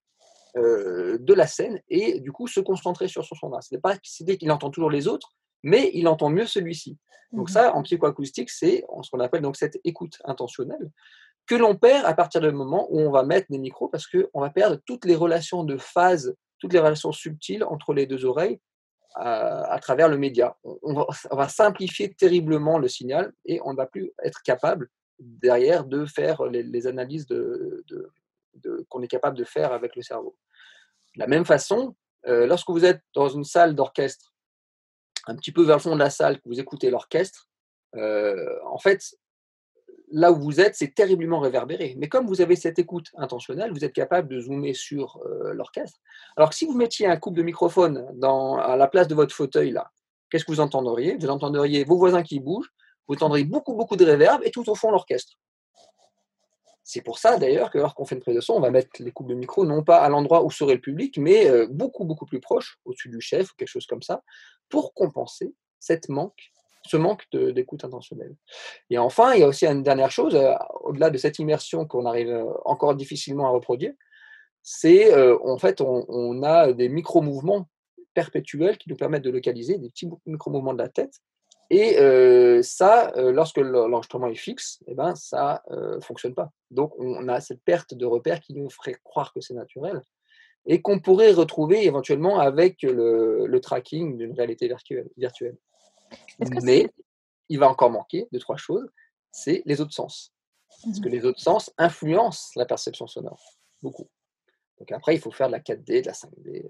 de 0.56 1.34
la 1.34 1.46
scène 1.48 1.80
et 1.88 2.20
du 2.20 2.32
coup 2.32 2.48
se 2.48 2.60
concentrer 2.60 3.08
sur 3.08 3.24
ce 3.24 3.36
son-là. 3.36 3.62
Ce 3.62 3.74
n'est 3.74 3.80
pas 3.80 3.98
qu'il 3.98 4.52
entend 4.52 4.72
toujours 4.72 4.90
les 4.90 5.08
autres, 5.08 5.32
mais 5.64 5.92
il 5.94 6.08
entend 6.08 6.30
mieux 6.30 6.46
celui-ci. 6.46 6.98
Donc 7.32 7.50
mmh 7.50 7.54
ça, 7.54 7.76
en 7.76 7.84
psychoacoustique, 7.84 8.50
c'est 8.50 8.84
ce 9.04 9.10
qu'on 9.10 9.20
appelle 9.20 9.42
donc 9.42 9.56
cette 9.56 9.80
écoute 9.84 10.18
intentionnelle 10.26 10.92
que 11.50 11.56
l'on 11.56 11.76
perd 11.76 12.06
à 12.06 12.14
partir 12.14 12.42
du 12.42 12.52
moment 12.52 12.88
où 12.92 13.00
on 13.00 13.10
va 13.10 13.24
mettre 13.24 13.48
des 13.50 13.58
micros 13.58 13.90
parce 13.90 14.06
qu'on 14.06 14.40
va 14.40 14.52
perdre 14.52 14.78
toutes 14.86 15.04
les 15.06 15.16
relations 15.16 15.64
de 15.64 15.78
phase, 15.78 16.36
toutes 16.60 16.74
les 16.74 16.80
relations 16.80 17.12
subtiles 17.12 17.64
entre 17.64 17.94
les 17.94 18.06
deux 18.06 18.24
oreilles 18.24 18.60
à, 19.16 19.80
travers 19.82 20.08
le 20.10 20.18
média. 20.18 20.56
On 20.64 21.08
va, 21.32 21.50
simplifier 21.50 22.14
terriblement 22.14 22.78
le 22.78 22.88
signal 22.88 23.34
et 23.46 23.60
on 23.66 23.72
ne 23.72 23.78
va 23.78 23.88
plus 23.88 24.14
être 24.24 24.44
capable 24.44 24.90
derrière 25.18 25.86
de 25.86 26.06
faire 26.06 26.46
les, 26.46 26.86
analyses 26.86 27.26
de, 27.26 27.84
qu'on 28.88 29.02
est 29.02 29.08
capable 29.08 29.36
de 29.36 29.44
faire 29.44 29.74
avec 29.74 29.96
le 29.96 30.04
cerveau. 30.04 30.38
De 31.16 31.20
la 31.20 31.28
même 31.28 31.46
façon, 31.46 31.96
euh, 32.28 32.46
lorsque 32.46 32.70
vous 32.70 32.86
êtes 32.86 33.02
dans 33.16 33.28
une 33.28 33.44
salle 33.44 33.74
d'orchestre, 33.74 34.29
un 35.28 35.36
petit 35.36 35.52
peu 35.52 35.64
vers 35.64 35.78
le 35.78 35.82
fond 35.82 35.94
de 35.94 36.00
la 36.00 36.10
salle, 36.10 36.38
que 36.38 36.48
vous 36.48 36.60
écoutez 36.60 36.90
l'orchestre, 36.90 37.48
euh, 37.96 38.56
en 38.66 38.78
fait, 38.78 39.16
là 40.12 40.32
où 40.32 40.40
vous 40.40 40.60
êtes, 40.60 40.76
c'est 40.76 40.94
terriblement 40.94 41.40
réverbéré. 41.40 41.96
Mais 41.98 42.08
comme 42.08 42.28
vous 42.28 42.42
avez 42.42 42.56
cette 42.56 42.80
écoute 42.80 43.08
intentionnelle, 43.16 43.72
vous 43.72 43.86
êtes 43.86 43.94
capable 43.94 44.28
de 44.28 44.40
zoomer 44.40 44.74
sur 44.74 45.22
euh, 45.26 45.54
l'orchestre. 45.54 46.00
Alors 46.36 46.50
que 46.50 46.56
si 46.56 46.66
vous 46.66 46.74
mettiez 46.74 47.08
un 47.08 47.18
couple 47.18 47.38
de 47.38 47.44
microphone 47.44 48.08
dans, 48.16 48.58
à 48.58 48.76
la 48.76 48.88
place 48.88 49.08
de 49.08 49.16
votre 49.16 49.34
fauteuil, 49.34 49.72
là, 49.72 49.92
qu'est-ce 50.30 50.46
que 50.46 50.52
vous 50.52 50.60
entendriez? 50.60 51.18
Vous 51.18 51.30
entendriez 51.30 51.84
vos 51.84 51.98
voisins 51.98 52.24
qui 52.24 52.40
bougent, 52.40 52.72
vous 53.08 53.16
entendriez 53.16 53.46
beaucoup, 53.46 53.76
beaucoup 53.76 53.96
de 53.96 54.06
réverb 54.06 54.42
et 54.44 54.52
tout 54.52 54.68
au 54.70 54.76
fond 54.76 54.92
l'orchestre. 54.92 55.34
C'est 56.92 57.02
pour 57.02 57.20
ça 57.20 57.38
d'ailleurs 57.38 57.70
que 57.70 57.78
lorsqu'on 57.78 58.04
fait 58.04 58.16
une 58.16 58.22
prise 58.22 58.36
de 58.36 58.42
son, 58.42 58.54
on 58.54 58.62
va 58.62 58.72
mettre 58.72 58.90
les 58.98 59.12
coupes 59.12 59.28
de 59.28 59.36
micro 59.36 59.64
non 59.64 59.84
pas 59.84 59.98
à 59.98 60.10
l'endroit 60.10 60.44
où 60.44 60.50
serait 60.50 60.74
le 60.74 60.82
public, 60.82 61.20
mais 61.20 61.48
euh, 61.48 61.68
beaucoup, 61.70 62.04
beaucoup 62.04 62.26
plus 62.26 62.40
proche, 62.40 62.80
au-dessus 62.84 63.10
du 63.10 63.22
chef 63.22 63.52
ou 63.52 63.56
quelque 63.60 63.68
chose 63.68 63.86
comme 63.86 64.02
ça, 64.02 64.24
pour 64.70 64.96
compenser 64.96 65.54
cette 65.80 66.10
manque 66.10 66.50
ce 66.88 66.98
manque 66.98 67.26
d'écoute 67.32 67.84
intentionnelle. 67.84 68.36
Et 68.90 68.98
enfin, 68.98 69.34
il 69.36 69.42
y 69.42 69.44
a 69.44 69.48
aussi 69.48 69.68
une 69.68 69.84
dernière 69.84 70.10
chose, 70.10 70.34
euh, 70.34 70.56
au-delà 70.82 71.12
de 71.12 71.18
cette 71.20 71.38
immersion 71.38 71.86
qu'on 71.86 72.08
arrive 72.08 72.30
euh, 72.30 72.46
encore 72.66 72.96
difficilement 72.96 73.46
à 73.46 73.50
reproduire, 73.52 73.94
c'est 74.64 75.14
en 75.16 75.58
fait 75.58 75.82
on, 75.82 76.44
a 76.44 76.74
des 76.74 76.90
micro-mouvements 76.90 77.70
perpétuels 78.14 78.78
qui 78.78 78.90
nous 78.90 78.96
permettent 78.96 79.24
de 79.24 79.30
localiser 79.30 79.78
des 79.78 79.90
petits 79.90 80.10
micro-mouvements 80.26 80.74
de 80.74 80.80
la 80.80 80.90
tête. 80.90 81.14
Et 81.70 81.98
ça, 82.64 83.12
lorsque 83.16 83.58
l'enregistrement 83.58 84.28
est 84.28 84.36
fixe, 84.36 84.80
eh 84.88 84.96
ben, 84.96 85.14
ça 85.16 85.64
ne 85.70 86.00
fonctionne 86.00 86.34
pas. 86.34 86.52
Donc 86.72 86.94
on 86.98 87.28
a 87.28 87.42
cette 87.42 87.62
perte 87.64 87.94
de 87.94 88.06
repère 88.06 88.40
qui 88.40 88.54
nous 88.54 88.70
ferait 88.70 88.96
croire 89.04 89.32
que 89.34 89.42
c'est 89.42 89.54
naturel 89.54 90.02
et 90.66 90.82
qu'on 90.82 91.00
pourrait 91.00 91.32
retrouver 91.32 91.86
éventuellement 91.86 92.40
avec 92.40 92.82
le, 92.82 93.46
le 93.46 93.60
tracking 93.60 94.18
d'une 94.18 94.34
réalité 94.34 94.68
virtuelle. 95.18 95.58
Mais 96.64 96.90
il 97.50 97.60
va 97.60 97.70
encore 97.70 97.90
manquer 97.90 98.28
de 98.32 98.40
trois 98.40 98.58
choses. 98.58 98.88
C'est 99.32 99.62
les 99.66 99.82
autres 99.82 99.94
sens. 99.94 100.34
Parce 100.84 101.00
que 101.00 101.10
mmh 101.10 101.12
les 101.12 101.26
autres 101.26 101.40
sens 101.42 101.74
influencent 101.78 102.52
la 102.56 102.66
perception 102.66 103.08
sonore. 103.08 103.44
Beaucoup. 103.82 104.08
Donc 104.78 104.92
après, 104.92 105.16
il 105.16 105.20
faut 105.20 105.32
faire 105.32 105.48
de 105.48 105.54
la 105.54 105.60
4D, 105.60 106.02
de 106.02 106.06
la 106.06 106.14
5D. 106.14 106.68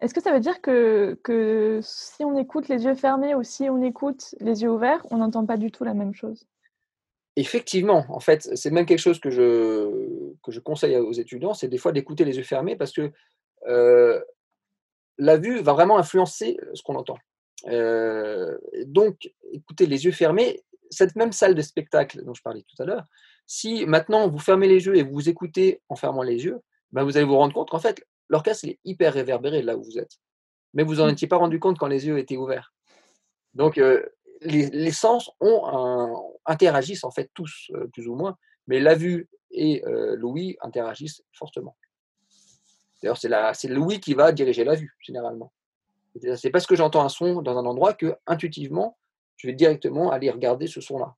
Euh. 0.00 0.04
Est-ce 0.04 0.14
que 0.14 0.22
ça 0.22 0.32
veut 0.32 0.40
dire 0.40 0.60
que, 0.60 1.80
si 1.82 2.24
on 2.24 2.36
écoute 2.36 2.68
les 2.68 2.84
yeux 2.84 2.94
fermés 2.94 3.34
ou 3.34 3.42
si 3.42 3.68
on 3.68 3.82
écoute 3.82 4.34
les 4.40 4.62
yeux 4.62 4.70
ouverts, 4.70 5.04
on 5.10 5.18
n'entend 5.18 5.46
pas 5.46 5.56
du 5.56 5.70
tout 5.70 5.84
la 5.84 5.94
même 5.94 6.14
chose? 6.14 6.46
Effectivement, 7.36 8.04
en 8.08 8.20
fait, 8.20 8.48
c'est 8.54 8.70
même 8.70 8.86
quelque 8.86 8.98
chose 8.98 9.18
que 9.18 9.30
je, 9.30 10.32
que 10.42 10.52
je 10.52 10.60
conseille 10.60 10.96
aux 10.96 11.12
étudiants, 11.12 11.52
c'est 11.52 11.68
des 11.68 11.78
fois 11.78 11.90
d'écouter 11.90 12.24
les 12.24 12.36
yeux 12.36 12.44
fermés 12.44 12.76
parce 12.76 12.92
que 12.92 13.10
euh, 13.66 14.22
la 15.18 15.36
vue 15.36 15.60
va 15.60 15.72
vraiment 15.72 15.98
influencer 15.98 16.58
ce 16.74 16.82
qu'on 16.82 16.94
entend 16.94 17.18
donc, 18.86 19.30
écoutez, 19.52 19.86
les 19.86 20.04
yeux 20.04 20.12
fermés, 20.12 20.62
cette 20.90 21.16
même 21.16 21.32
salle 21.32 21.54
de 21.54 21.62
spectacle 21.62 22.22
dont 22.24 22.34
je 22.34 22.42
parlais 22.42 22.62
tout 22.62 22.82
à 22.82 22.86
l'heure, 22.86 23.04
si 23.46 23.86
maintenant 23.86 24.28
vous 24.28 24.38
fermez 24.38 24.68
les 24.68 24.86
yeux 24.86 24.96
et 24.96 25.02
vous 25.02 25.28
écoutez 25.28 25.80
en 25.88 25.96
fermant 25.96 26.22
les 26.22 26.44
yeux, 26.44 26.60
ben 26.92 27.04
vous 27.04 27.16
allez 27.16 27.26
vous 27.26 27.36
rendre 27.36 27.54
compte 27.54 27.70
qu'en 27.70 27.78
fait, 27.78 28.04
l'orchestre 28.28 28.66
est 28.66 28.78
hyper 28.84 29.12
réverbéré 29.12 29.62
là 29.62 29.76
où 29.76 29.82
vous 29.82 29.98
êtes. 29.98 30.18
Mais 30.72 30.82
vous 30.82 30.96
n'en 30.96 31.06
mmh. 31.06 31.10
étiez 31.10 31.28
pas 31.28 31.36
rendu 31.36 31.60
compte 31.60 31.78
quand 31.78 31.86
les 31.86 32.06
yeux 32.06 32.18
étaient 32.18 32.36
ouverts. 32.36 32.72
Donc, 33.54 33.80
les, 34.40 34.90
sens 34.90 35.30
ont 35.40 36.32
interagissent 36.44 37.04
en 37.04 37.12
fait 37.12 37.30
tous, 37.34 37.70
plus 37.92 38.08
ou 38.08 38.16
moins, 38.16 38.36
mais 38.66 38.80
la 38.80 38.96
vue 38.96 39.28
et 39.52 39.84
l'ouïe 40.16 40.56
interagissent 40.60 41.22
fortement. 41.32 41.76
D'ailleurs, 43.00 43.54
c'est 43.54 43.68
l'ouïe 43.68 44.00
qui 44.00 44.14
va 44.14 44.32
diriger 44.32 44.64
la 44.64 44.74
vue, 44.74 44.96
généralement. 44.98 45.52
C'est 46.36 46.50
parce 46.50 46.66
que 46.66 46.74
j'entends 46.74 47.04
un 47.04 47.08
son 47.08 47.42
dans 47.42 47.58
un 47.58 47.66
endroit 47.66 47.92
que, 47.92 48.16
intuitivement, 48.26 48.96
je 49.36 49.46
vais 49.46 49.52
directement 49.52 50.10
aller 50.10 50.30
regarder 50.30 50.66
ce 50.66 50.80
son-là. 50.80 51.14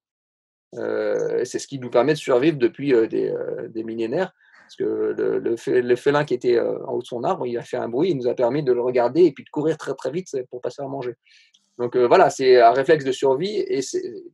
Euh, 0.74 1.44
c'est 1.44 1.58
ce 1.58 1.66
qui 1.66 1.78
nous 1.78 1.90
permet 1.90 2.12
de 2.12 2.18
survivre 2.18 2.58
depuis 2.58 2.92
euh, 2.92 3.06
euh, 3.12 3.68
des, 3.68 3.84
millénaires. 3.84 4.32
Parce 4.66 4.76
que 4.76 5.14
le, 5.16 5.96
félin 5.96 6.24
qui 6.24 6.34
était 6.34 6.58
en 6.60 6.92
haut 6.92 7.02
de 7.02 7.06
son 7.06 7.22
arbre, 7.24 7.46
il 7.46 7.56
a 7.56 7.62
fait 7.62 7.76
un 7.76 7.88
bruit, 7.88 8.10
il 8.10 8.16
nous 8.16 8.26
a 8.26 8.34
permis 8.34 8.62
de 8.64 8.72
le 8.72 8.80
regarder 8.80 9.24
et 9.24 9.32
puis 9.32 9.44
de 9.44 9.50
courir 9.50 9.76
très 9.76 9.94
très 9.94 10.10
vite 10.10 10.28
pour 10.50 10.60
passer 10.60 10.82
à 10.82 10.86
manger. 10.86 11.14
Donc 11.78 11.96
voilà, 11.96 12.30
c'est 12.30 12.60
un 12.60 12.72
réflexe 12.72 13.04
de 13.04 13.12
survie 13.12 13.64
et 13.68 13.80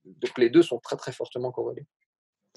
donc 0.05 0.39
les 0.39 0.49
deux 0.49 0.63
sont 0.63 0.79
très 0.79 0.97
très 0.97 1.13
fortement 1.13 1.51
corrélés. 1.51 1.85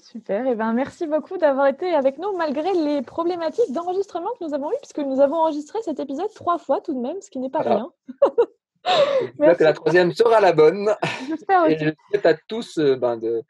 Super, 0.02 0.46
et 0.46 0.52
eh 0.52 0.54
ben 0.54 0.72
merci 0.72 1.06
beaucoup 1.06 1.36
d'avoir 1.36 1.66
été 1.66 1.92
avec 1.92 2.18
nous 2.18 2.36
malgré 2.36 2.72
les 2.72 3.02
problématiques 3.02 3.72
d'enregistrement 3.72 4.30
que 4.38 4.44
nous 4.46 4.54
avons 4.54 4.70
eues, 4.70 4.76
puisque 4.80 4.98
nous 5.00 5.20
avons 5.20 5.36
enregistré 5.36 5.80
cet 5.82 5.98
épisode 5.98 6.32
trois 6.34 6.58
fois 6.58 6.80
tout 6.80 6.94
de 6.94 7.00
même, 7.00 7.20
ce 7.20 7.30
qui 7.30 7.38
n'est 7.40 7.50
pas 7.50 7.62
rien. 7.62 7.90
J'espère 9.20 9.56
que 9.56 9.64
la 9.64 9.72
troisième 9.72 10.12
sera 10.12 10.40
la 10.40 10.52
bonne. 10.52 10.94
J'espère 11.28 11.64
aussi. 11.64 11.72
Et 11.72 11.78
je 11.78 11.90
souhaite 12.10 12.26
à 12.26 12.34
tous 12.34 12.78
euh, 12.78 12.96
ben, 12.96 13.16
de, 13.16 13.42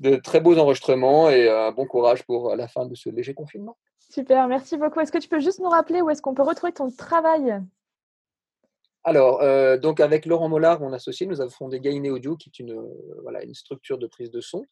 de 0.00 0.16
très 0.16 0.40
beaux 0.40 0.56
enregistrements 0.58 1.28
et 1.28 1.48
un 1.48 1.72
bon 1.72 1.86
courage 1.86 2.24
pour 2.24 2.54
la 2.54 2.68
fin 2.68 2.86
de 2.86 2.94
ce 2.94 3.08
léger 3.08 3.34
confinement. 3.34 3.76
Super, 4.10 4.48
merci 4.48 4.76
beaucoup. 4.76 5.00
Est-ce 5.00 5.12
que 5.12 5.18
tu 5.18 5.28
peux 5.28 5.40
juste 5.40 5.60
nous 5.60 5.68
rappeler 5.68 6.00
où 6.00 6.10
est-ce 6.10 6.22
qu'on 6.22 6.34
peut 6.34 6.42
retrouver 6.42 6.72
ton 6.72 6.90
travail? 6.90 7.60
Alors, 9.04 9.42
euh, 9.42 9.78
donc 9.78 10.00
avec 10.00 10.26
Laurent 10.26 10.48
Mollard, 10.48 10.80
mon 10.80 10.92
associé, 10.92 11.26
nous 11.26 11.40
avons 11.40 11.50
fondé 11.50 11.80
Gainé 11.80 12.10
Audio, 12.10 12.36
qui 12.36 12.50
est 12.50 12.58
une, 12.58 12.72
euh, 12.72 13.20
voilà, 13.22 13.42
une 13.42 13.54
structure 13.54 13.96
de 13.96 14.06
prise 14.06 14.30
de 14.30 14.40
son. 14.40 14.64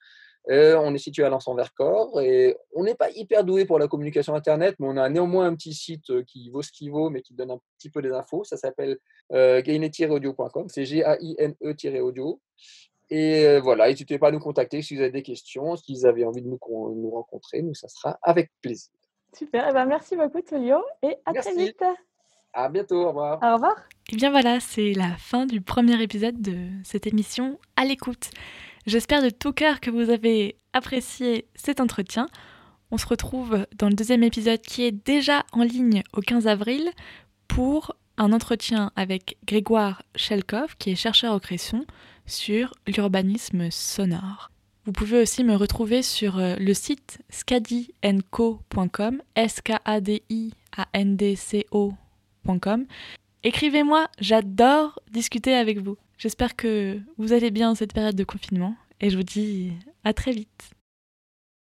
Euh, 0.50 0.76
on 0.78 0.94
est 0.94 0.98
situé 0.98 1.24
à 1.24 1.28
Lens 1.28 1.48
en 1.48 1.54
Vercors 1.54 2.20
et 2.20 2.56
on 2.74 2.84
n'est 2.84 2.94
pas 2.94 3.10
hyper 3.10 3.44
doué 3.44 3.64
pour 3.64 3.78
la 3.78 3.88
communication 3.88 4.34
Internet, 4.34 4.76
mais 4.78 4.86
on 4.88 4.96
a 4.96 5.08
néanmoins 5.08 5.46
un 5.46 5.54
petit 5.54 5.74
site 5.74 6.24
qui 6.24 6.50
vaut 6.50 6.62
ce 6.62 6.70
qu'il 6.70 6.90
vaut, 6.90 7.10
mais 7.10 7.20
qui 7.20 7.34
donne 7.34 7.50
un 7.50 7.58
petit 7.78 7.90
peu 7.90 8.00
des 8.00 8.12
infos. 8.12 8.44
Ça 8.44 8.56
s'appelle 8.56 8.98
gainé-audio.com, 9.30 10.68
c'est 10.68 10.84
G-A-I-N-E-audio. 10.84 12.40
Et 13.10 13.60
voilà, 13.60 13.88
n'hésitez 13.88 14.18
pas 14.18 14.28
à 14.28 14.30
nous 14.30 14.40
contacter 14.40 14.82
si 14.82 14.96
vous 14.96 15.02
avez 15.02 15.12
des 15.12 15.22
questions, 15.22 15.76
si 15.76 15.94
vous 15.94 16.06
avez 16.06 16.24
envie 16.24 16.42
de 16.42 16.48
nous, 16.48 16.58
nous 16.68 17.10
rencontrer, 17.10 17.62
nous, 17.62 17.74
ça 17.74 17.88
sera 17.88 18.18
avec 18.22 18.50
plaisir. 18.60 18.92
Super, 19.32 19.66
eh 19.68 19.72
ben, 19.72 19.84
merci 19.84 20.16
beaucoup 20.16 20.40
Tolio 20.40 20.78
et 21.02 21.14
à 21.24 21.32
très 21.34 21.54
vite. 21.54 21.84
À 22.52 22.70
bientôt, 22.70 23.02
au 23.02 23.08
revoir. 23.08 23.38
Au 23.42 23.54
revoir. 23.54 23.76
Et 24.10 24.16
bien 24.16 24.30
voilà, 24.30 24.60
c'est 24.60 24.94
la 24.94 25.14
fin 25.18 25.44
du 25.44 25.60
premier 25.60 26.02
épisode 26.02 26.40
de 26.40 26.56
cette 26.84 27.06
émission 27.06 27.58
à 27.76 27.84
l'écoute. 27.84 28.30
J'espère 28.86 29.22
de 29.22 29.28
tout 29.28 29.52
cœur 29.52 29.80
que 29.80 29.90
vous 29.90 30.08
avez 30.08 30.56
apprécié 30.72 31.48
cet 31.54 31.80
entretien. 31.80 32.28
On 32.90 32.96
se 32.96 33.06
retrouve 33.06 33.66
dans 33.76 33.88
le 33.88 33.94
deuxième 33.94 34.22
épisode 34.22 34.62
qui 34.62 34.84
est 34.84 34.92
déjà 34.92 35.44
en 35.52 35.64
ligne 35.64 36.02
au 36.14 36.20
15 36.22 36.46
avril 36.46 36.90
pour 37.46 37.94
un 38.16 38.32
entretien 38.32 38.90
avec 38.96 39.36
Grégoire 39.44 40.02
Shelkov, 40.14 40.76
qui 40.78 40.92
est 40.92 40.94
chercheur 40.94 41.34
au 41.34 41.40
Cresson, 41.40 41.84
sur 42.26 42.74
l'urbanisme 42.86 43.70
sonore. 43.70 44.50
Vous 44.84 44.92
pouvez 44.92 45.20
aussi 45.20 45.42
me 45.42 45.56
retrouver 45.56 46.02
sur 46.02 46.38
euh, 46.38 46.54
le 46.56 46.72
site 46.72 47.18
scadienco.com, 47.28 49.22
s 49.34 49.60
Écrivez-moi, 53.42 54.08
j'adore 54.20 55.00
discuter 55.10 55.54
avec 55.54 55.78
vous. 55.78 55.96
J'espère 56.18 56.56
que 56.56 57.00
vous 57.18 57.32
allez 57.32 57.50
bien 57.50 57.70
en 57.70 57.74
cette 57.74 57.92
période 57.92 58.16
de 58.16 58.24
confinement 58.24 58.76
et 59.00 59.10
je 59.10 59.16
vous 59.16 59.22
dis 59.22 59.72
à 60.04 60.12
très 60.12 60.32
vite. 60.32 60.75